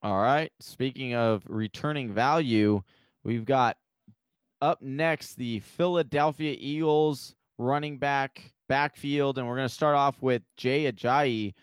[0.02, 0.52] All right.
[0.60, 2.82] Speaking of returning value,
[3.24, 3.76] we've got
[4.62, 10.42] up next the Philadelphia Eagles running back backfield, and we're going to start off with
[10.56, 11.54] Jay Ajayi.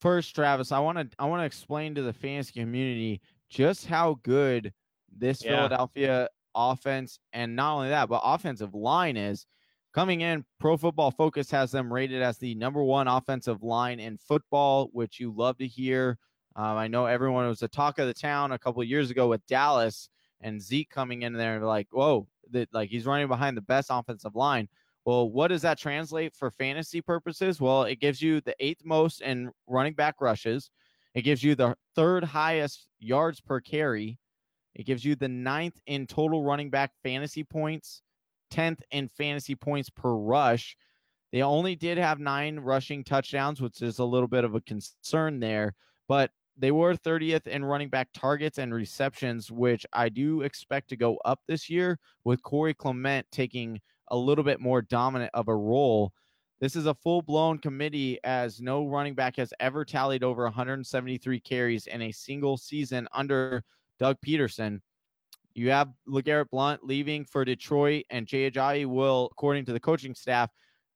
[0.00, 4.18] First, Travis, I want to I want to explain to the fantasy community just how
[4.22, 4.72] good
[5.14, 5.56] this yeah.
[5.56, 9.46] Philadelphia offense and not only that, but offensive line is.
[9.92, 14.18] Coming in, Pro Football Focus has them rated as the number one offensive line in
[14.18, 16.16] football, which you love to hear.
[16.54, 19.44] Um, I know everyone was the talk of the town a couple years ago with
[19.46, 20.08] Dallas
[20.40, 24.36] and Zeke coming in there like, whoa, that like he's running behind the best offensive
[24.36, 24.68] line.
[25.04, 27.60] Well, what does that translate for fantasy purposes?
[27.60, 30.70] Well, it gives you the eighth most in running back rushes.
[31.14, 34.18] It gives you the third highest yards per carry.
[34.74, 38.02] It gives you the ninth in total running back fantasy points,
[38.50, 40.76] 10th in fantasy points per rush.
[41.32, 45.40] They only did have nine rushing touchdowns, which is a little bit of a concern
[45.40, 45.74] there.
[46.08, 50.96] But they were 30th in running back targets and receptions, which I do expect to
[50.96, 55.56] go up this year with Corey Clement taking a little bit more dominant of a
[55.56, 56.12] role.
[56.60, 61.40] This is a full blown committee as no running back has ever tallied over 173
[61.40, 63.64] carries in a single season under
[63.98, 64.80] Doug Pederson.
[65.54, 70.14] You have LeGarrette Blunt leaving for Detroit, and Jay Ajayi will, according to the coaching
[70.14, 70.50] staff,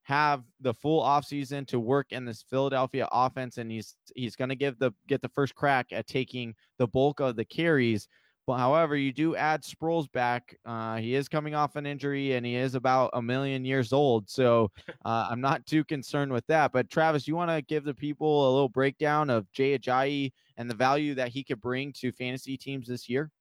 [0.05, 4.55] have the full offseason to work in this Philadelphia offense and he's he's going to
[4.55, 8.07] give the get the first crack at taking the bulk of the carries.
[8.45, 10.55] But however, you do add Sproles back.
[10.63, 14.29] Uh, he is coming off an injury and he is about a million years old.
[14.29, 14.69] So
[15.03, 16.71] uh, I'm not too concerned with that.
[16.71, 20.69] But Travis, you want to give the people a little breakdown of Jay Ajayi and
[20.69, 23.31] the value that he could bring to fantasy teams this year?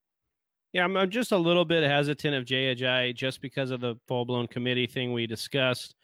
[0.75, 4.27] Yeah, I'm, I'm just a little bit hesitant of Ajayi just because of the full
[4.27, 5.95] blown committee thing we discussed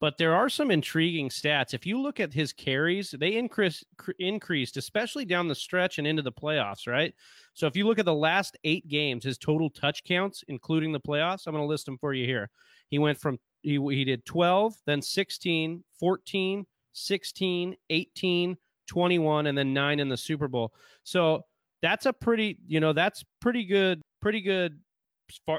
[0.00, 1.74] but there are some intriguing stats.
[1.74, 3.84] If you look at his carries, they increased
[4.18, 7.12] increased, especially down the stretch and into the playoffs, right?
[7.54, 11.00] So if you look at the last eight games, his total touch counts, including the
[11.00, 12.48] playoffs, I'm going to list them for you here.
[12.90, 19.74] He went from he, he did 12, then 16, 14, 16, 18, 21, and then
[19.74, 20.72] nine in the Super Bowl.
[21.02, 21.42] So
[21.82, 24.78] that's a pretty, you know, that's pretty good, pretty good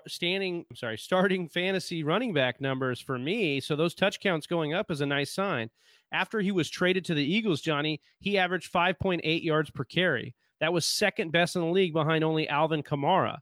[0.08, 3.60] standing, I'm sorry, starting fantasy running back numbers for me.
[3.60, 5.70] So those touch counts going up is a nice sign.
[6.12, 10.36] After he was traded to the Eagles, Johnny, he averaged 5.8 yards per carry.
[10.60, 13.38] That was second best in the league behind only Alvin Kamara.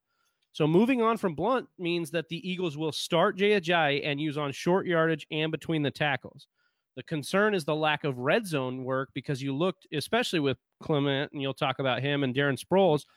[0.52, 4.38] So moving on from Blunt means that the Eagles will start Jay Ajayi and use
[4.38, 6.48] on short yardage and between the tackles.
[6.96, 11.32] The concern is the lack of red zone work because you looked, especially with Clement,
[11.32, 13.04] and you'll talk about him and Darren Sproles–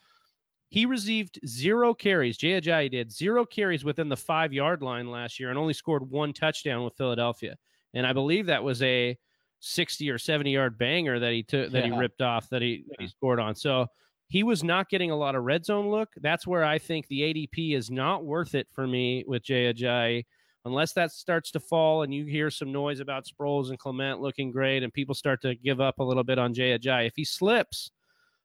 [0.71, 2.37] he received zero carries.
[2.37, 6.09] Jay Ajayi did zero carries within the five yard line last year and only scored
[6.09, 7.57] one touchdown with Philadelphia.
[7.93, 9.19] And I believe that was a
[9.59, 11.93] 60 or 70 yard banger that he took that yeah.
[11.93, 13.55] he ripped off that he that he scored on.
[13.55, 13.89] So
[14.29, 16.09] he was not getting a lot of red zone look.
[16.21, 20.25] That's where I think the ADP is not worth it for me with Jay Ajayi.
[20.65, 24.53] Unless that starts to fall and you hear some noise about Sproles and Clement looking
[24.53, 27.09] great and people start to give up a little bit on Jay Ajayi.
[27.09, 27.91] If he slips,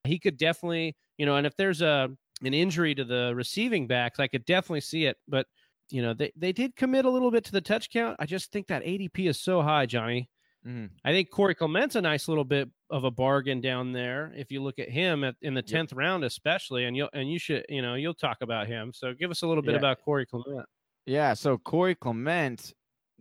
[0.05, 2.09] he could definitely, you know, and if there's a
[2.43, 5.17] an injury to the receiving backs, I could definitely see it.
[5.27, 5.47] But,
[5.89, 8.17] you know, they, they did commit a little bit to the touch count.
[8.19, 10.29] I just think that ADP is so high, Johnny.
[10.67, 10.87] Mm-hmm.
[11.03, 14.33] I think Corey Clement's a nice little bit of a bargain down there.
[14.35, 15.99] If you look at him at, in the tenth yep.
[15.99, 18.91] round, especially, and you and you should, you know, you'll talk about him.
[18.91, 19.77] So give us a little bit yeah.
[19.77, 20.65] about Corey Clement.
[21.05, 21.35] Yeah.
[21.35, 22.73] So Corey Clement,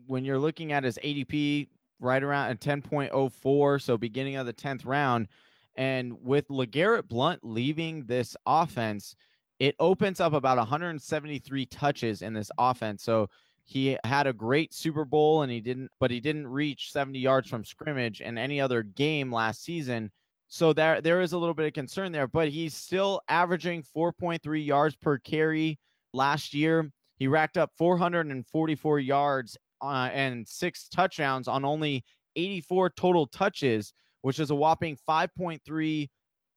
[0.07, 1.69] when you're looking at his ADP
[2.01, 5.29] right around a 10.04, so beginning of the tenth round,
[5.77, 9.17] and with LeGarrette Blount leaving this offense,
[9.59, 13.03] it opens up about 173 touches in this offense.
[13.03, 13.29] So
[13.65, 17.49] he had a great Super Bowl and he didn't, but he didn't reach 70 yards
[17.49, 20.11] from scrimmage in any other game last season.
[20.49, 24.65] So there, there is a little bit of concern there, but he's still averaging 4.3
[24.65, 25.79] yards per carry
[26.13, 26.91] last year.
[27.17, 32.05] He racked up 444 yards uh, and six touchdowns on only
[32.37, 33.93] 84 total touches,
[34.25, 36.09] which is a whopping 5.3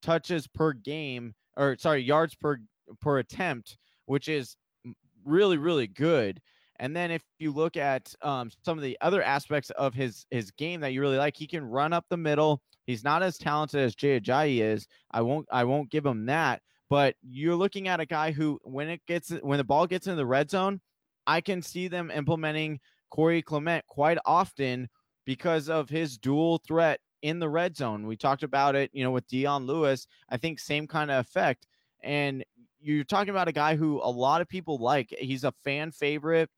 [0.01, 2.59] touches per game, or sorry, yards per
[3.01, 4.55] per attempt, which is
[5.25, 6.39] really really good.
[6.79, 10.49] And then if you look at um, some of the other aspects of his his
[10.51, 12.61] game that you really like, he can run up the middle.
[12.85, 14.87] He's not as talented as Jay Ajayi is.
[15.11, 16.61] I won't I won't give him that.
[16.89, 20.15] But you're looking at a guy who, when it gets when the ball gets in
[20.15, 20.79] the red zone,
[21.25, 24.87] I can see them implementing Corey Clement quite often
[25.25, 28.07] because of his dual threat in the red zone.
[28.07, 30.07] We talked about it, you know, with Dion Lewis.
[30.29, 31.67] I think same kind of effect.
[32.01, 32.43] And
[32.79, 35.13] you're talking about a guy who a lot of people like.
[35.19, 36.49] He's a fan favorite.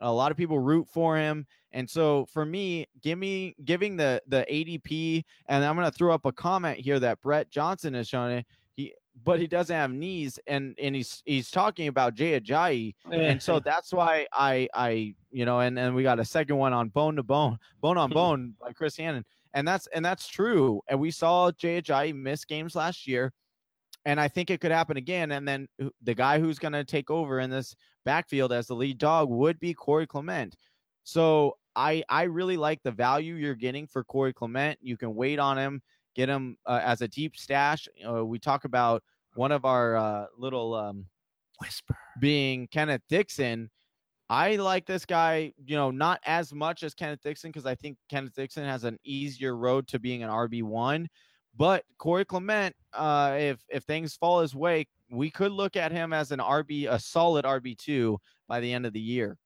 [0.00, 1.46] A lot of people root for him.
[1.72, 6.24] And so for me, give me giving the the ADP, and I'm gonna throw up
[6.24, 8.46] a comment here that Brett Johnson has shown it.
[8.74, 13.42] He but he doesn't have knees, and and he's he's talking about Jay Ajayi, and
[13.42, 16.88] so that's why I I you know, and and we got a second one on
[16.88, 18.14] Bone to Bone, Bone on hmm.
[18.14, 20.80] Bone by Chris Hannon, and that's and that's true.
[20.88, 23.32] And we saw Jay Ajayi miss games last year,
[24.04, 25.32] and I think it could happen again.
[25.32, 25.68] And then
[26.02, 29.58] the guy who's going to take over in this backfield as the lead dog would
[29.60, 30.56] be Corey Clement.
[31.04, 34.78] So I I really like the value you're getting for Corey Clement.
[34.82, 35.82] You can wait on him,
[36.14, 37.88] get him uh, as a deep stash.
[38.06, 39.02] Uh, we talk about
[39.34, 41.06] one of our uh, little um,
[41.60, 43.70] whisper being Kenneth Dixon.
[44.30, 47.96] I like this guy, you know, not as much as Kenneth Dixon because I think
[48.10, 51.08] Kenneth Dixon has an easier road to being an RB one.
[51.56, 56.12] But Corey Clement, uh, if if things fall his way, we could look at him
[56.12, 59.38] as an RB, a solid RB two by the end of the year.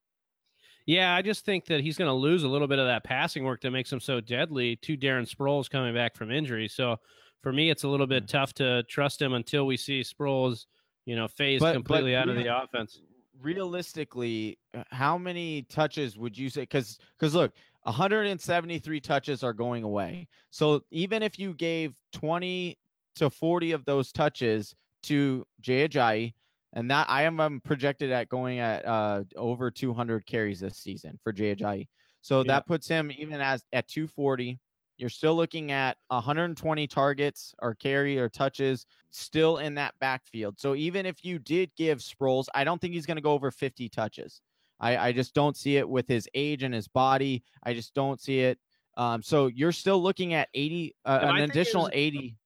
[0.85, 3.45] Yeah, I just think that he's going to lose a little bit of that passing
[3.45, 6.67] work that makes him so deadly to Darren Sproles coming back from injury.
[6.67, 6.97] So
[7.41, 10.67] for me, it's a little bit tough to trust him until we see Sproles,
[11.05, 13.01] you know, phase but, completely but out of the offense.
[13.41, 16.63] Realistically, uh, how many touches would you say?
[16.63, 17.53] Because because look,
[17.85, 20.29] 173 touches are going away.
[20.51, 22.79] So even if you gave 20
[23.17, 26.35] to 40 of those touches to Jay Ajayi,
[26.75, 31.19] and that I am um, projected at going at uh, over 200 carries this season
[31.23, 31.89] for Jay Ajayi.
[32.23, 32.45] So yeah.
[32.49, 34.59] that puts him even as at 240.
[34.97, 40.61] You're still looking at 120 targets or carry or touches still in that backfield.
[40.61, 43.51] So even if you did give Sproles, I don't think he's going to go over
[43.51, 44.41] 50 touches.
[44.81, 47.43] I, I just don't see it with his age and his body.
[47.63, 48.59] I just don't see it.
[48.97, 52.37] Um, so you're still looking at 80, uh, an additional 80.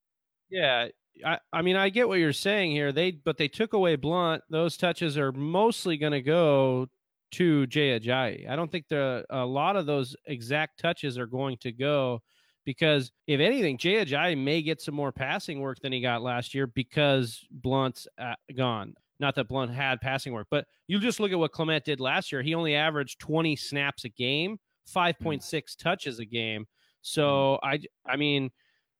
[0.51, 0.89] Yeah.
[1.25, 2.93] I, I mean, I get what you're saying here.
[2.93, 4.43] They, but they took away Blount.
[4.51, 6.89] Those touches are mostly going to go
[7.33, 8.49] to Jay Ajayi.
[8.49, 12.23] I don't think the a lot of those exact touches are going to go
[12.67, 16.53] because if anything, Jay Ajayi may get some more passing work than he got last
[16.53, 18.95] year because Blount's uh, gone.
[19.19, 22.31] Not that Blount had passing work, but you just look at what Clement did last
[22.31, 22.43] year.
[22.43, 24.59] He only averaged 20 snaps a game,
[24.95, 25.77] 5.6 mm.
[25.79, 26.67] touches a game.
[27.01, 27.67] So mm.
[27.67, 28.51] I, I mean,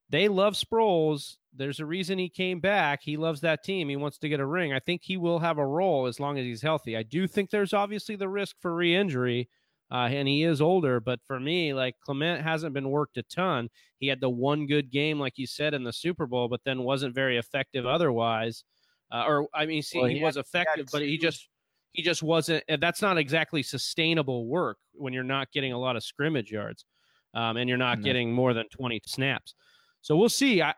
[0.09, 1.35] they love Sproles.
[1.53, 3.01] There's a reason he came back.
[3.03, 3.89] He loves that team.
[3.89, 4.73] He wants to get a ring.
[4.73, 6.95] I think he will have a role as long as he's healthy.
[6.95, 9.49] I do think there's obviously the risk for re-injury,
[9.91, 10.99] uh, and he is older.
[10.99, 13.69] But for me, like Clement hasn't been worked a ton.
[13.99, 16.83] He had the one good game, like you said, in the Super Bowl, but then
[16.83, 18.63] wasn't very effective otherwise.
[19.11, 21.47] Uh, or I mean, see, well, he, he, was had, effective, he but he just
[21.93, 22.63] he just wasn't.
[22.79, 26.85] That's not exactly sustainable work when you're not getting a lot of scrimmage yards,
[27.33, 28.03] um, and you're not no.
[28.03, 29.55] getting more than 20 snaps.
[30.01, 30.61] So we'll see.
[30.61, 30.73] I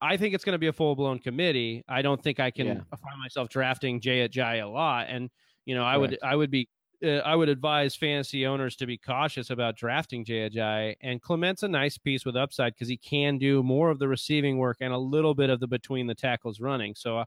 [0.00, 1.84] I think it's going to be a full blown committee.
[1.88, 2.74] I don't think I can yeah.
[2.74, 5.30] find myself drafting Jay Ajayi a lot, and
[5.66, 6.10] you know, I Correct.
[6.10, 6.68] would I would be
[7.02, 10.96] uh, I would advise fantasy owners to be cautious about drafting Ajayi.
[11.00, 14.58] And Clement's a nice piece with upside because he can do more of the receiving
[14.58, 16.94] work and a little bit of the between the tackles running.
[16.94, 17.24] So uh,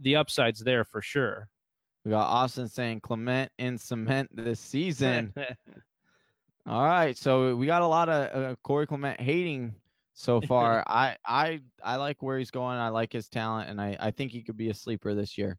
[0.00, 1.48] the upside's there for sure.
[2.04, 5.32] We got Austin saying Clement in cement this season.
[6.66, 9.74] All right, so we got a lot of uh, Corey Clement hating
[10.14, 10.84] so far.
[10.86, 12.78] I I I like where he's going.
[12.78, 15.58] I like his talent, and I I think he could be a sleeper this year.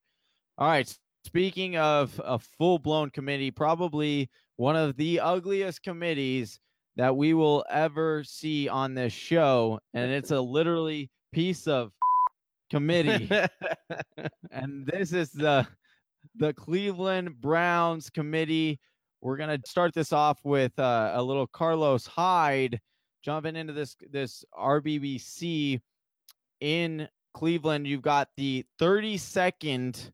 [0.58, 6.60] All right, speaking of a full blown committee, probably one of the ugliest committees
[6.96, 11.92] that we will ever see on this show, and it's a literally piece of
[12.70, 13.30] committee.
[14.52, 15.68] and this is the
[16.36, 18.80] the Cleveland Browns committee.
[19.22, 22.80] We're gonna start this off with uh, a little Carlos Hyde
[23.24, 25.82] jumping into this this RBBC
[26.62, 27.88] in Cleveland.
[27.88, 30.12] You've got the 32nd,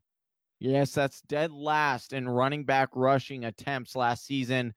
[0.60, 4.72] yes, that's dead last in running back rushing attempts last season.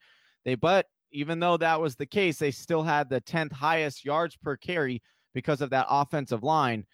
[0.45, 4.35] They but even though that was the case, they still had the 10th highest yards
[4.35, 5.01] per carry
[5.33, 6.85] because of that offensive line.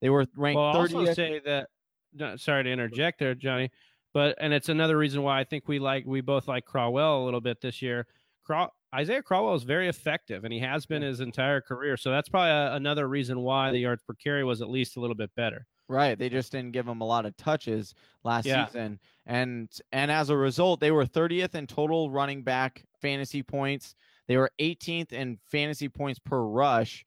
[0.00, 0.94] They were ranked well, 30th.
[0.94, 1.68] also say that.
[2.14, 3.70] No, sorry to interject there, Johnny.
[4.14, 7.24] But and it's another reason why I think we like we both like Crowell a
[7.24, 8.06] little bit this year.
[8.44, 11.96] Crow, Isaiah Crowell is very effective, and he has been his entire career.
[11.96, 15.00] So that's probably a, another reason why the yards per carry was at least a
[15.00, 15.66] little bit better.
[15.88, 16.18] Right.
[16.18, 18.66] They just didn't give him a lot of touches last Yeah.
[18.66, 19.00] season.
[19.24, 23.94] And and as a result, they were 30th in total running back fantasy points.
[24.26, 27.06] They were 18th in fantasy points per rush.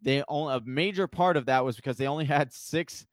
[0.00, 3.06] They only a major part of that was because they only had six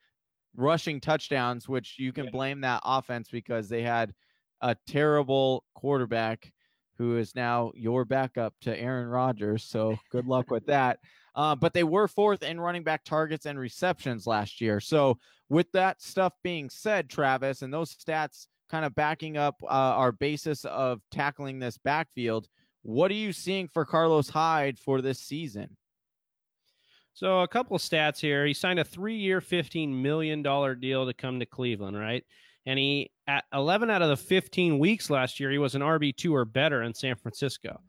[0.56, 2.32] rushing touchdowns, which you can Yeah.
[2.32, 4.14] blame that offense because they had
[4.62, 6.52] a terrible quarterback
[6.98, 9.64] who is now your backup to Aaron Rodgers.
[9.64, 11.00] So good luck with that.
[11.36, 14.80] Uh, but they were fourth in running back targets and receptions last year.
[14.80, 15.18] So
[15.50, 20.12] with that stuff being said, Travis, and those stats kind of backing up uh, our
[20.12, 22.48] basis of tackling this backfield,
[22.84, 25.76] what are you seeing for Carlos Hyde for this season?
[27.14, 28.46] So a couple of stats here.
[28.46, 32.24] He signed a three-year, fifteen million dollar deal to come to Cleveland, right?
[32.66, 36.16] And he at eleven out of the fifteen weeks last year, he was an RB
[36.16, 37.80] two or better in San Francisco.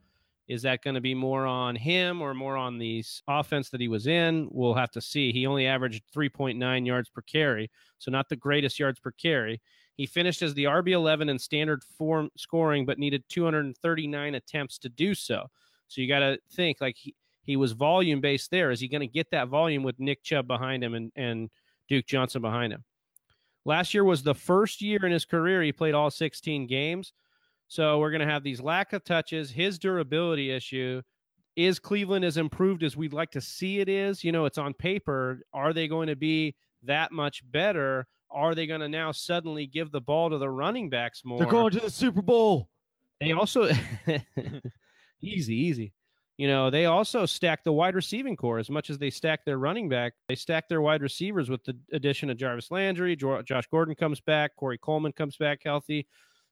[0.49, 3.89] Is that going to be more on him or more on the offense that he
[3.89, 4.49] was in?
[4.53, 5.33] We'll have to see.
[5.33, 9.61] He only averaged 3.9 yards per carry, so not the greatest yards per carry.
[9.97, 15.15] He finished as the RB11 in standard form scoring, but needed 239 attempts to do
[15.15, 15.47] so.
[15.89, 18.71] So you got to think like he, he was volume based there.
[18.71, 21.51] Is he going to get that volume with Nick Chubb behind him and, and
[21.89, 22.85] Duke Johnson behind him?
[23.65, 27.13] Last year was the first year in his career he played all 16 games.
[27.69, 31.03] So we're going to have these lack of touches, his durability issue.
[31.57, 34.23] Is Cleveland as improved as we'd like to see it is?
[34.23, 35.41] You know, it's on paper.
[35.53, 38.07] Are they going to be that much better?
[38.31, 41.39] Are they going to now suddenly give the ball to the running backs more?
[41.39, 42.69] They're going to the Super Bowl.
[43.21, 43.71] They also
[45.23, 45.93] easy, easy.
[46.37, 49.57] You know, they also stack the wide receiving corps as much as they stack their
[49.57, 50.13] running back.
[50.29, 53.17] They stack their wide receivers with the addition of Jarvis Landry.
[53.17, 54.55] Josh Gordon comes back.
[54.57, 56.07] Corey Coleman comes back healthy.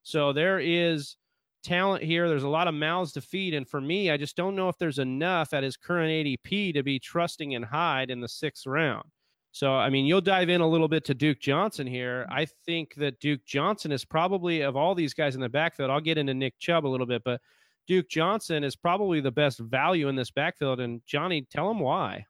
[0.04, 1.16] So there is
[1.64, 2.28] talent here.
[2.28, 3.54] There's a lot of mouths to feed.
[3.54, 6.82] And for me, I just don't know if there's enough at his current ADP to
[6.82, 9.08] be trusting in Hyde in the sixth round.
[9.50, 12.26] So, I mean, you'll dive in a little bit to Duke Johnson here.
[12.28, 16.00] I think that Duke Johnson is probably, of all these guys in the backfield, I'll
[16.00, 17.40] get into Nick Chubb a little bit, but
[17.86, 20.80] Duke Johnson is probably the best value in this backfield.
[20.80, 22.26] And Johnny, tell him why.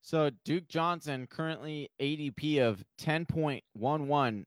[0.00, 4.44] So Duke Johnson currently ADP of 10.11.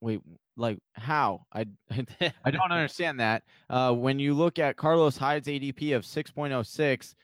[0.00, 0.20] Wait,
[0.60, 1.46] like how?
[1.52, 1.66] I
[2.44, 3.42] I don't understand that.
[3.68, 7.14] Uh, when you look at Carlos Hyde's ADP of 6.06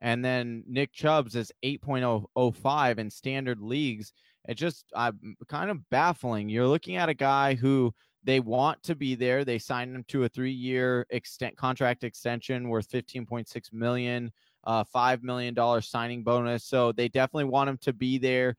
[0.00, 4.12] and then Nick Chubb's is 8.005 in standard leagues,
[4.48, 5.12] it just uh,
[5.48, 6.48] kind of baffling.
[6.48, 9.44] You're looking at a guy who they want to be there.
[9.44, 14.30] They signed him to a three-year extent contract extension worth 15.6 million,
[14.64, 16.64] uh, five million dollar signing bonus.
[16.64, 18.56] So they definitely want him to be there.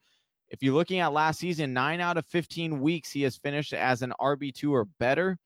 [0.50, 4.02] If you're looking at last season, nine out of 15 weeks he has finished as
[4.02, 5.38] an RB2 or better.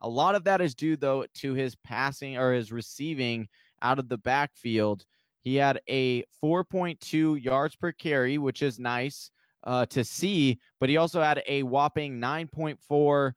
[0.00, 3.48] A lot of that is due, though, to his passing or his receiving
[3.82, 5.04] out of the backfield.
[5.42, 9.30] He had a 4.2 yards per carry, which is nice
[9.64, 13.32] uh, to see, but he also had a whopping 9.4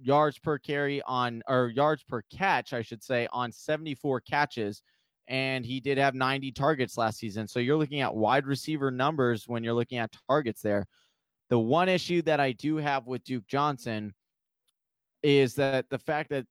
[0.00, 4.82] yards per carry on, or yards per catch, I should say, on 74 catches
[5.28, 7.46] and he did have 90 targets last season.
[7.46, 10.86] So you're looking at wide receiver numbers when you're looking at targets there.
[11.50, 14.14] The one issue that I do have with Duke Johnson
[15.22, 16.46] is that the fact that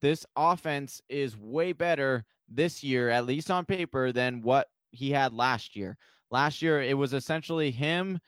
[0.00, 5.32] this offense is way better this year, at least on paper, than what he had
[5.32, 5.96] last year.
[6.30, 8.18] Last year, it was essentially him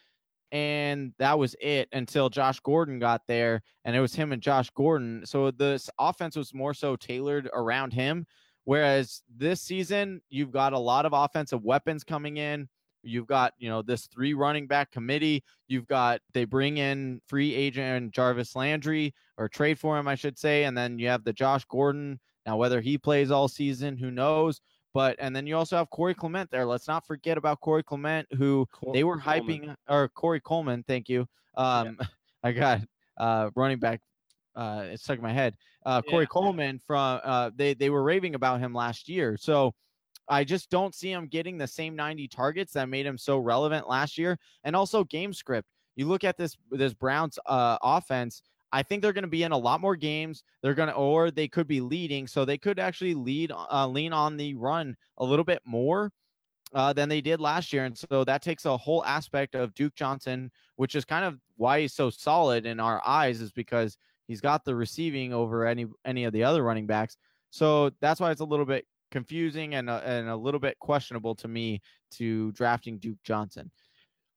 [0.55, 4.70] and that was it until Josh Gordon got there, and it was him and Josh
[4.70, 5.26] Gordon.
[5.26, 8.24] So this offense was more so tailored around him.
[8.65, 12.69] Whereas this season, you've got a lot of offensive weapons coming in.
[13.03, 15.45] You've got, you know, this three running back committee.
[15.69, 20.39] You've got, they bring in free agent Jarvis Landry or trade for him, I should
[20.39, 20.65] say.
[20.65, 22.19] And then you have the Josh Gordon.
[22.47, 24.61] Now, whether he plays all season, who knows?
[24.95, 26.65] But, and then you also have Corey Clement there.
[26.65, 29.77] Let's not forget about Corey Clement, who Cor- they were hyping, Coleman.
[29.89, 30.85] or Corey Coleman.
[30.87, 31.27] Thank you.
[31.57, 32.07] Um, yeah.
[32.45, 32.81] I got
[33.19, 34.01] uh, running back
[34.57, 35.57] uh, it stuck in my head.
[35.85, 36.29] Uh, Corey yeah.
[36.29, 39.37] Coleman from uh, they they were raving about him last year.
[39.39, 39.75] So
[40.29, 43.89] I just don't see him getting the same 90 targets that made him so relevant
[43.89, 44.39] last year.
[44.65, 45.69] And also game script.
[45.97, 48.43] You look at this this Browns uh, offense.
[48.73, 50.43] I think they're going to be in a lot more games.
[50.61, 54.13] They're going to, or they could be leading, so they could actually lead, uh, lean
[54.13, 56.11] on the run a little bit more
[56.75, 59.95] uh, than they did last year, and so that takes a whole aspect of Duke
[59.95, 63.97] Johnson, which is kind of why he's so solid in our eyes, is because
[64.27, 67.16] he's got the receiving over any any of the other running backs.
[67.51, 71.35] So that's why it's a little bit confusing and a, and a little bit questionable
[71.37, 71.81] to me
[72.12, 73.70] to drafting Duke Johnson.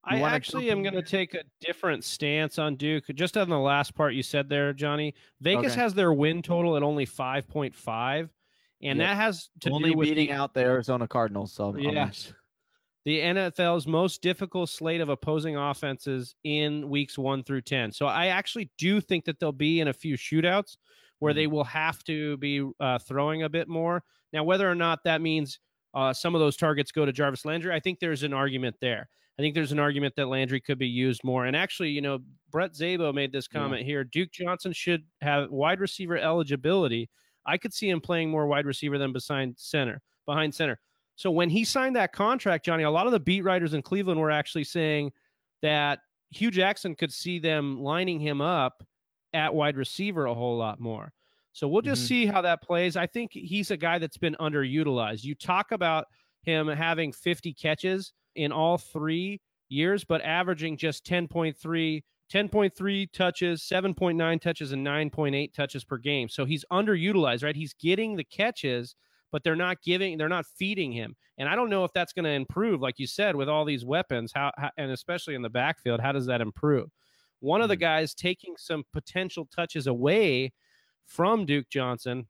[0.10, 3.06] You I actually am going to take a different stance on Duke.
[3.14, 5.16] Just on the last part you said there, Johnny.
[5.42, 5.82] Vegas okay.
[5.82, 8.30] has their win total at only 5.5
[8.82, 9.08] and yep.
[9.08, 11.52] that has to only do with beating the, out the Arizona Cardinals.
[11.52, 12.34] So yes,
[13.08, 17.90] the NFL's most difficult slate of opposing offenses in weeks one through ten.
[17.90, 20.76] So I actually do think that they'll be in a few shootouts
[21.20, 21.54] where they mm-hmm.
[21.54, 24.04] will have to be uh, throwing a bit more.
[24.34, 25.58] Now, whether or not that means
[25.94, 29.08] uh, some of those targets go to Jarvis Landry, I think there's an argument there.
[29.40, 31.46] I think there's an argument that Landry could be used more.
[31.46, 32.20] And actually, you know,
[32.52, 33.88] Brett Zabo made this comment yeah.
[33.88, 34.04] here.
[34.04, 37.10] Duke Johnson should have wide receiver eligibility.
[37.46, 40.02] I could see him playing more wide receiver than behind center.
[40.26, 40.78] Behind center.
[41.18, 44.20] So when he signed that contract, Johnny, a lot of the beat writers in Cleveland
[44.20, 45.12] were actually saying
[45.64, 46.00] that
[46.30, 48.84] Hue Jackson could see them lining him up
[49.34, 51.12] at wide receiver a whole lot more.
[51.54, 52.08] So we'll just mm-hmm.
[52.08, 52.96] see how that plays.
[52.96, 55.24] I think he's a guy that's been underutilized.
[55.24, 56.06] You talk about
[56.44, 64.42] him having 50 catches in all three years, but averaging just 10.3, 10.3 touches, 7.9
[64.42, 66.30] touches, and 9.8 touches per game.
[66.30, 67.56] So he's underutilized, right?
[67.56, 68.96] He's getting the catches,
[69.38, 71.16] but they're not giving, they're not feeding him.
[71.38, 73.86] And I don't know if that's going to improve, like you said, with all these
[73.86, 76.90] weapons, how, how, and especially in the backfield, how does that improve?
[77.40, 77.82] One of the mm-hmm.
[77.82, 80.54] guys taking some potential touches away
[81.06, 82.26] from Duke Johnson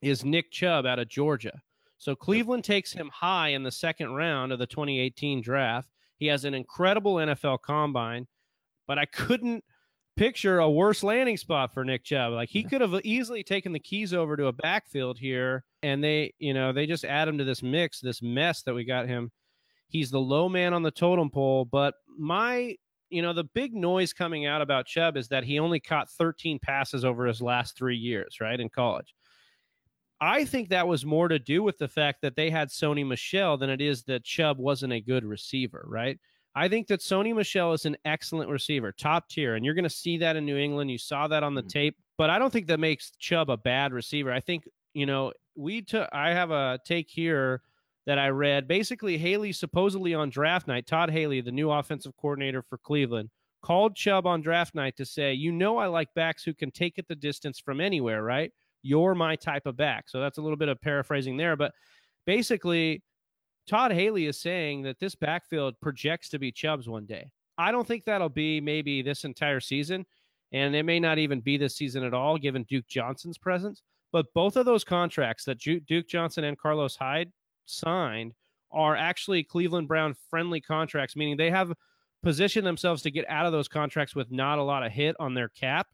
[0.00, 1.60] is Nick Chubb out of Georgia.
[1.98, 5.90] So Cleveland takes him high in the second round of the 2018 draft.
[6.16, 8.26] He has an incredible NFL combine,
[8.86, 9.62] but I couldn't
[10.20, 12.34] picture a worse landing spot for Nick Chubb.
[12.34, 16.34] Like he could have easily taken the keys over to a backfield here, and they,
[16.38, 19.30] you know, they just add him to this mix, this mess that we got him.
[19.88, 22.76] He's the low man on the totem pole, but my
[23.08, 26.60] you know, the big noise coming out about Chubb is that he only caught 13
[26.60, 29.14] passes over his last three years, right, in college.
[30.20, 33.56] I think that was more to do with the fact that they had Sony Michel
[33.56, 36.20] than it is that Chubb wasn't a good receiver, right?
[36.54, 39.90] I think that Sony Michel is an excellent receiver, top tier, and you're going to
[39.90, 40.90] see that in New England.
[40.90, 41.68] You saw that on the mm-hmm.
[41.68, 44.32] tape, but I don't think that makes Chubb a bad receiver.
[44.32, 47.62] I think, you know, we took, I have a take here
[48.06, 48.66] that I read.
[48.66, 53.30] Basically, Haley supposedly on draft night, Todd Haley, the new offensive coordinator for Cleveland,
[53.62, 56.98] called Chubb on draft night to say, You know, I like backs who can take
[56.98, 58.52] it the distance from anywhere, right?
[58.82, 60.08] You're my type of back.
[60.08, 61.56] So that's a little bit of paraphrasing there.
[61.56, 61.72] But
[62.26, 63.02] basically,
[63.70, 67.30] Todd Haley is saying that this backfield projects to be Chubb's one day.
[67.56, 70.06] I don't think that'll be maybe this entire season.
[70.50, 73.82] And it may not even be this season at all, given Duke Johnson's presence.
[74.10, 77.30] But both of those contracts that Duke Johnson and Carlos Hyde
[77.64, 78.34] signed
[78.72, 81.72] are actually Cleveland Brown friendly contracts, meaning they have
[82.24, 85.34] positioned themselves to get out of those contracts with not a lot of hit on
[85.34, 85.86] their cap,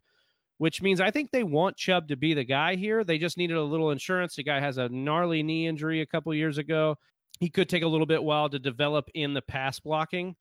[0.57, 3.05] which means I think they want Chubb to be the guy here.
[3.05, 4.35] They just needed a little insurance.
[4.35, 6.97] The guy has a gnarly knee injury a couple years ago.
[7.39, 10.37] He could take a little bit while to develop in the pass blocking.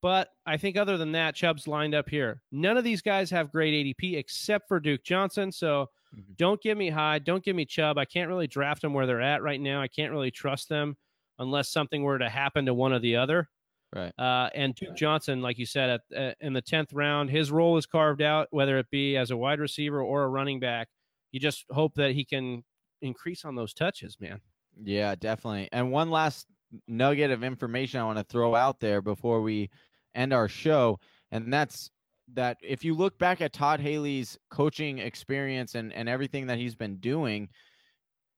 [0.00, 2.40] But I think other than that, Chubb's lined up here.
[2.52, 5.50] None of these guys have great ADP except for Duke Johnson.
[5.50, 6.32] So Mm-hmm.
[6.36, 7.24] Don't give me Hyde.
[7.24, 7.98] Don't give me Chubb.
[7.98, 9.80] I can't really draft them where they're at right now.
[9.80, 10.96] I can't really trust them
[11.38, 13.48] unless something were to happen to one or the other.
[13.94, 14.12] Right.
[14.18, 17.78] Uh, and Duke Johnson, like you said, at, uh, in the tenth round, his role
[17.78, 20.88] is carved out, whether it be as a wide receiver or a running back.
[21.32, 22.64] You just hope that he can
[23.00, 24.40] increase on those touches, man.
[24.82, 25.68] Yeah, definitely.
[25.72, 26.46] And one last
[26.86, 29.70] nugget of information I want to throw out there before we
[30.14, 31.00] end our show,
[31.30, 31.90] and that's
[32.34, 36.74] that if you look back at Todd Haley's coaching experience and, and everything that he's
[36.74, 37.48] been doing,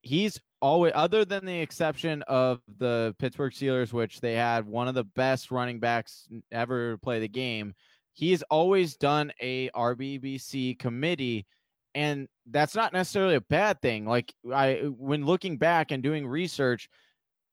[0.03, 4.95] he's always other than the exception of the Pittsburgh Steelers, which they had one of
[4.95, 7.75] the best running backs ever play the game.
[8.13, 11.47] He's always done a RBBC committee,
[11.95, 14.07] and that's not necessarily a bad thing.
[14.07, 16.89] Like I, when looking back and doing research,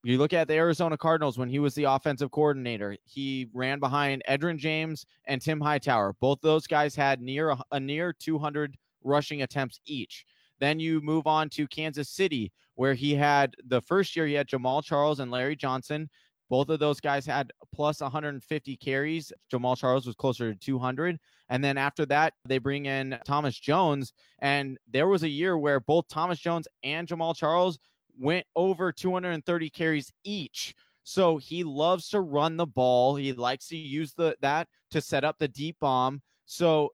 [0.04, 2.96] you look at the Arizona Cardinals when he was the offensive coordinator.
[3.04, 6.16] He ran behind Edgerrin James and Tim Hightower.
[6.20, 10.26] Both those guys had near a, a near 200 rushing attempts each.
[10.60, 14.48] Then you move on to Kansas City, where he had the first year he had
[14.48, 16.10] Jamaal Charles and Larry Johnson.
[16.50, 19.34] Both of those guys had plus 150 carries.
[19.52, 21.20] Jamaal Charles was closer to 200.
[21.50, 24.14] And then after that, they bring in Thomas Jones.
[24.40, 27.80] And there was a year where both Thomas Jones and Jamaal Charles
[28.18, 30.74] went over 230 carries each.
[31.04, 33.16] So he loves to run the ball.
[33.16, 36.22] He likes to use the that to set up the deep bomb.
[36.46, 36.90] So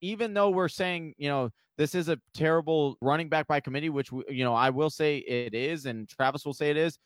[0.00, 4.10] even though we're saying, you know, this is a terrible running back by committee, which
[4.28, 6.98] you know I will say it is, and Travis will say it is.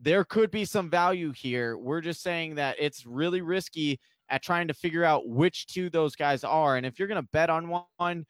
[0.00, 1.78] There could be some value here.
[1.78, 6.16] We're just saying that it's really risky at trying to figure out which two those
[6.16, 6.76] guys are.
[6.76, 7.68] And if you're going to bet on
[7.98, 8.26] one,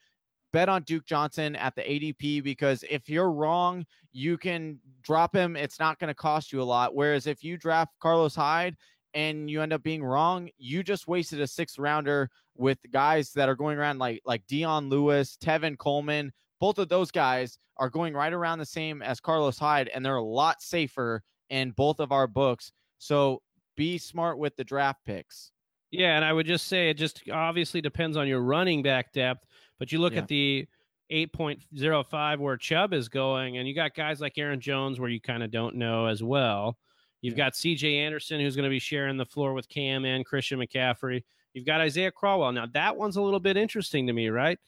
[0.53, 5.57] bet on Duke Johnson at the ADP because if you're wrong, you can drop him.
[5.57, 6.95] It's not going to cost you a lot.
[6.95, 8.77] Whereas if you draft Carlos Hyde
[9.15, 13.49] and you end up being wrong, you just wasted a sixth rounder with guys that
[13.49, 16.33] are going around like like Dion Lewis, Tevin Coleman.
[16.61, 20.17] Both of those guys are going right around the same as Carlos Hyde, and they're
[20.17, 22.73] a lot safer in both of our books.
[22.99, 23.43] So
[23.77, 25.51] be smart with the draft picks.
[25.91, 29.45] Yeah, and I would just say it just obviously depends on your running back depth,
[29.79, 30.21] but you look yeah.
[30.21, 30.67] at the
[31.11, 35.43] 8.05 where Chubb is going, and you got guys like Aaron Jones where you kind
[35.43, 36.77] of don't know as well.
[37.21, 37.45] You've yeah.
[37.45, 41.23] got CJ Anderson who's going to be sharing the floor with Cam and Christian McCaffrey.
[41.53, 42.53] You've got Isaiah Crowell.
[42.53, 44.59] Now, that one's a little bit interesting to me, right?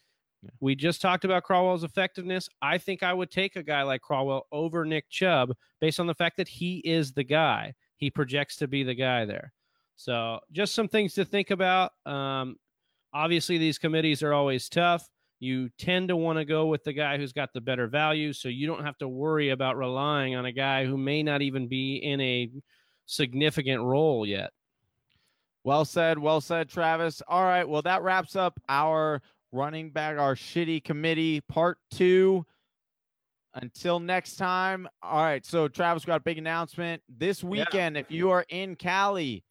[0.42, 0.50] Yeah.
[0.60, 2.48] We just talked about Crowell's effectiveness.
[2.62, 6.14] I think I would take a guy like Crowell over Nick Chubb based on the
[6.14, 7.74] fact that he is the guy.
[7.96, 9.52] He projects to be the guy there.
[9.96, 11.92] So, just some things to think about.
[12.04, 12.56] Um,
[13.14, 15.08] obviously, these committees are always tough.
[15.40, 18.48] You tend to want to go with the guy who's got the better value, so
[18.48, 21.96] you don't have to worry about relying on a guy who may not even be
[21.96, 22.50] in a
[23.06, 24.50] significant role yet.
[25.64, 26.18] Well said.
[26.18, 27.22] Well said, Travis.
[27.26, 27.68] All right.
[27.68, 29.20] Well, that wraps up our
[29.52, 32.44] running back, our shitty committee part two.
[33.54, 34.86] Until next time.
[35.02, 35.44] All right.
[35.46, 37.96] So, Travis got a big announcement this weekend.
[37.96, 38.00] Yeah.
[38.00, 39.44] If you are in Cali,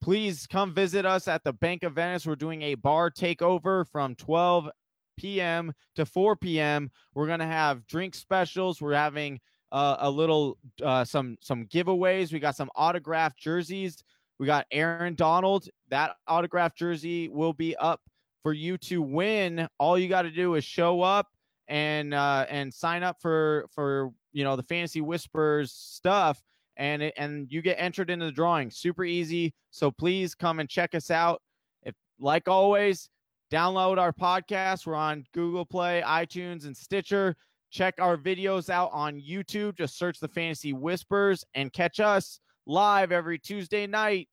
[0.00, 2.24] please come visit us at the Bank of Venice.
[2.24, 4.70] We're doing a bar takeover from 12
[5.16, 5.72] p.m.
[5.96, 6.88] to 4 p.m.
[7.12, 8.80] We're going to have drink specials.
[8.80, 9.40] We're having
[9.72, 12.32] uh, a little, uh, some, some giveaways.
[12.32, 14.04] We got some autographed jerseys
[14.40, 15.68] we got Aaron Donald.
[15.90, 18.00] That autograph jersey will be up
[18.42, 19.68] for you to win.
[19.78, 21.28] All you got to do is show up
[21.68, 26.42] and uh, and sign up for for you know the fantasy whispers stuff
[26.76, 28.70] and it, and you get entered into the drawing.
[28.70, 29.54] Super easy.
[29.70, 31.42] So please come and check us out.
[31.82, 33.08] If like always
[33.52, 34.86] download our podcast.
[34.86, 37.36] We're on google play itunes and stitcher.
[37.70, 39.76] Check our videos out on youtube.
[39.76, 44.28] Just search the fantasy whispers and catch us live every Tuesday night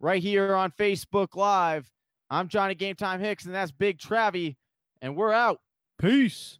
[0.00, 1.90] right here on Facebook Live.
[2.30, 4.56] I'm Johnny Game Time Hicks, and that's Big Travie,
[5.02, 5.60] and we're out.
[5.98, 6.58] Peace.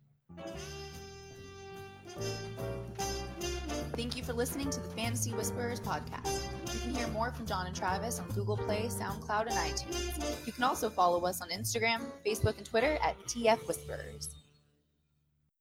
[3.96, 6.42] Thank you for listening to the Fantasy Whisperers podcast.
[6.74, 10.46] You can hear more from John and Travis on Google Play, SoundCloud, and iTunes.
[10.46, 14.34] You can also follow us on Instagram, Facebook, and Twitter at TF Whisperers.